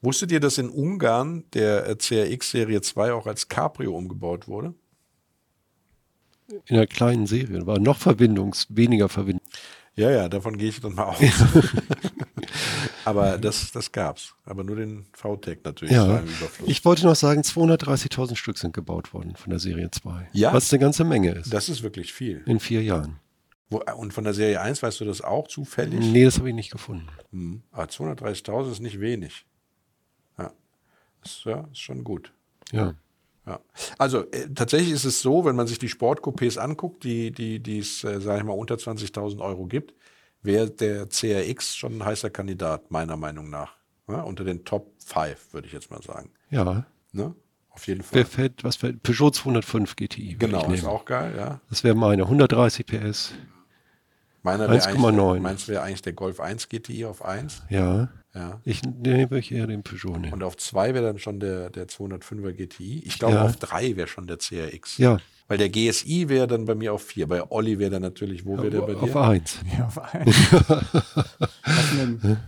[0.04, 4.74] Wusstet ihr, dass in Ungarn der äh, CRX Serie 2 auch als Cabrio umgebaut wurde?
[6.66, 7.66] In einer kleinen Serie.
[7.66, 9.46] War noch Verbindungs, weniger Verbindung.
[9.96, 11.18] Ja, ja, davon gehe ich dann mal aus.
[13.04, 14.34] Aber das, das gab's.
[14.44, 15.94] Aber nur den VTEC natürlich.
[15.94, 16.22] Ja.
[16.66, 20.28] Ich wollte noch sagen, 230.000 Stück sind gebaut worden von der Serie 2.
[20.32, 20.52] Ja?
[20.52, 21.52] Was eine ganze Menge ist.
[21.52, 22.42] das ist wirklich viel.
[22.46, 23.20] in vier Jahren.
[23.70, 26.00] Wo, und von der Serie 1 weißt du das auch zufällig?
[26.00, 27.08] Nee, das habe ich nicht gefunden.
[27.30, 27.62] Hm.
[27.72, 29.46] Aber 230.000 ist nicht wenig.
[31.24, 31.30] Ja.
[31.30, 32.32] Ist, ja, ist schon gut.
[32.72, 32.94] Ja.
[33.46, 33.60] Ja.
[33.98, 37.78] Also äh, tatsächlich ist es so, wenn man sich die Sportcoupés anguckt, die die die
[37.78, 39.94] es, äh, sage ich mal, unter 20.000 Euro gibt,
[40.42, 43.76] wäre der CRX schon ein heißer Kandidat, meiner Meinung nach.
[44.08, 46.30] Ja, unter den Top 5, würde ich jetzt mal sagen.
[46.50, 46.86] Ja.
[47.12, 47.34] Ne?
[47.70, 48.18] Auf jeden Fall.
[48.18, 49.02] Wer fährt, was fährt?
[49.02, 50.36] Peugeot 205 GTI.
[50.38, 51.60] Genau, ist auch geil, ja.
[51.68, 52.22] Das wäre meine.
[52.22, 53.32] 130 PS.
[54.42, 55.30] Meiner wäre 1,9.
[55.30, 57.62] eigentlich, meins wäre eigentlich der Golf 1 GTI auf 1.
[57.70, 58.10] Ja.
[58.34, 58.60] Ja.
[58.64, 60.32] Ich nehme ich eher den Peugeot nehmen.
[60.32, 63.02] Und auf 2 wäre dann schon der, der 205er GTI.
[63.06, 63.44] Ich glaube, Ja.
[63.44, 64.98] auf 3 wäre schon der CRX.
[64.98, 67.28] Ja, Weil der GSI wäre dann bei mir auf 4.
[67.28, 69.20] Bei Olli wäre dann natürlich, wo wäre der bei auf dir?
[69.20, 69.58] 1.
[69.78, 70.00] Ja, auf
[71.96, 72.38] denn?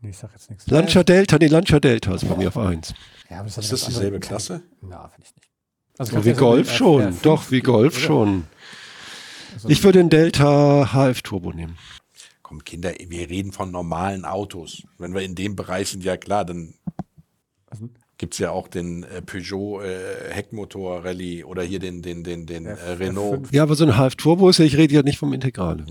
[0.00, 0.66] Nee, ich sag jetzt nichts.
[0.68, 2.92] Lancia Delta, nee, Lancia Delta ist bei mir auf 1.
[3.30, 4.62] Ja, aber das Ist das dieselbe andere- Klasse?
[4.80, 5.48] Na, finde ich nicht.
[5.98, 7.02] Also So wie so Golf den schon.
[7.02, 8.04] R5 Doch, wie Golf oder?
[8.04, 8.44] schon.
[9.58, 11.76] So Ich würde den Delta HF Turbo nehmen.
[12.52, 14.82] Komm, Kinder, wir reden von normalen Autos.
[14.98, 16.74] Wenn wir in dem Bereich sind, ja klar, dann
[18.18, 22.44] gibt es ja auch den äh, Peugeot äh, Heckmotor Rallye oder hier den, den, den,
[22.44, 23.46] den äh, Renault.
[23.46, 23.54] F5.
[23.54, 25.86] Ja, aber so ein HF Turbo ist ja, ich rede ja nicht vom Integrale.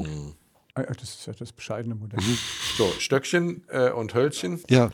[0.76, 2.20] Ah, ja, Das ist ja das bescheidene Modell.
[2.78, 4.62] So, Stöckchen äh, und Hölzchen.
[4.70, 4.92] Ja,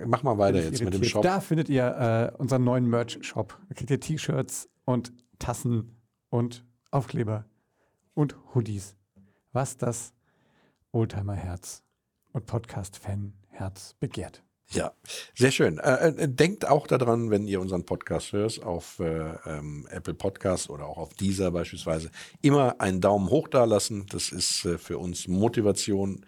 [0.05, 1.03] Mach mal weiter jetzt mit dem.
[1.03, 1.23] Shop.
[1.23, 3.57] Da findet ihr äh, unseren neuen Merch-Shop.
[3.67, 5.97] Da kriegt ihr T-Shirts und Tassen
[6.29, 7.45] und Aufkleber
[8.13, 8.95] und Hoodies.
[9.51, 10.13] Was das
[10.91, 11.83] Oldtimer-Herz
[12.33, 14.43] und Podcast-Fan-Herz begehrt.
[14.71, 14.93] Ja,
[15.35, 15.79] sehr schön.
[15.79, 20.69] Äh, äh, denkt auch daran, wenn ihr unseren Podcast hört, auf äh, ähm, Apple Podcast
[20.69, 24.05] oder auch auf dieser beispielsweise, immer einen Daumen hoch da lassen.
[24.11, 26.23] Das ist äh, für uns Motivation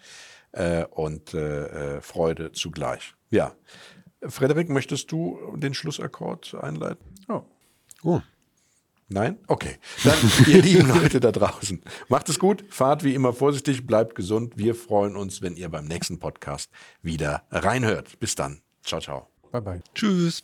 [0.51, 3.13] äh, und äh, äh, Freude zugleich.
[3.29, 3.53] Ja.
[4.23, 7.03] Frederik, möchtest du den Schlussakkord einleiten?
[7.27, 7.41] Oh.
[8.03, 8.21] oh.
[9.07, 9.37] Nein?
[9.47, 9.77] Okay.
[10.03, 14.53] Dann, ihr lieben Leute da draußen, macht es gut, fahrt wie immer vorsichtig, bleibt gesund.
[14.55, 16.71] Wir freuen uns, wenn ihr beim nächsten Podcast
[17.01, 18.19] wieder reinhört.
[18.19, 18.61] Bis dann.
[18.83, 19.27] Ciao, ciao.
[19.51, 19.81] Bye bye.
[19.93, 20.43] Tschüss.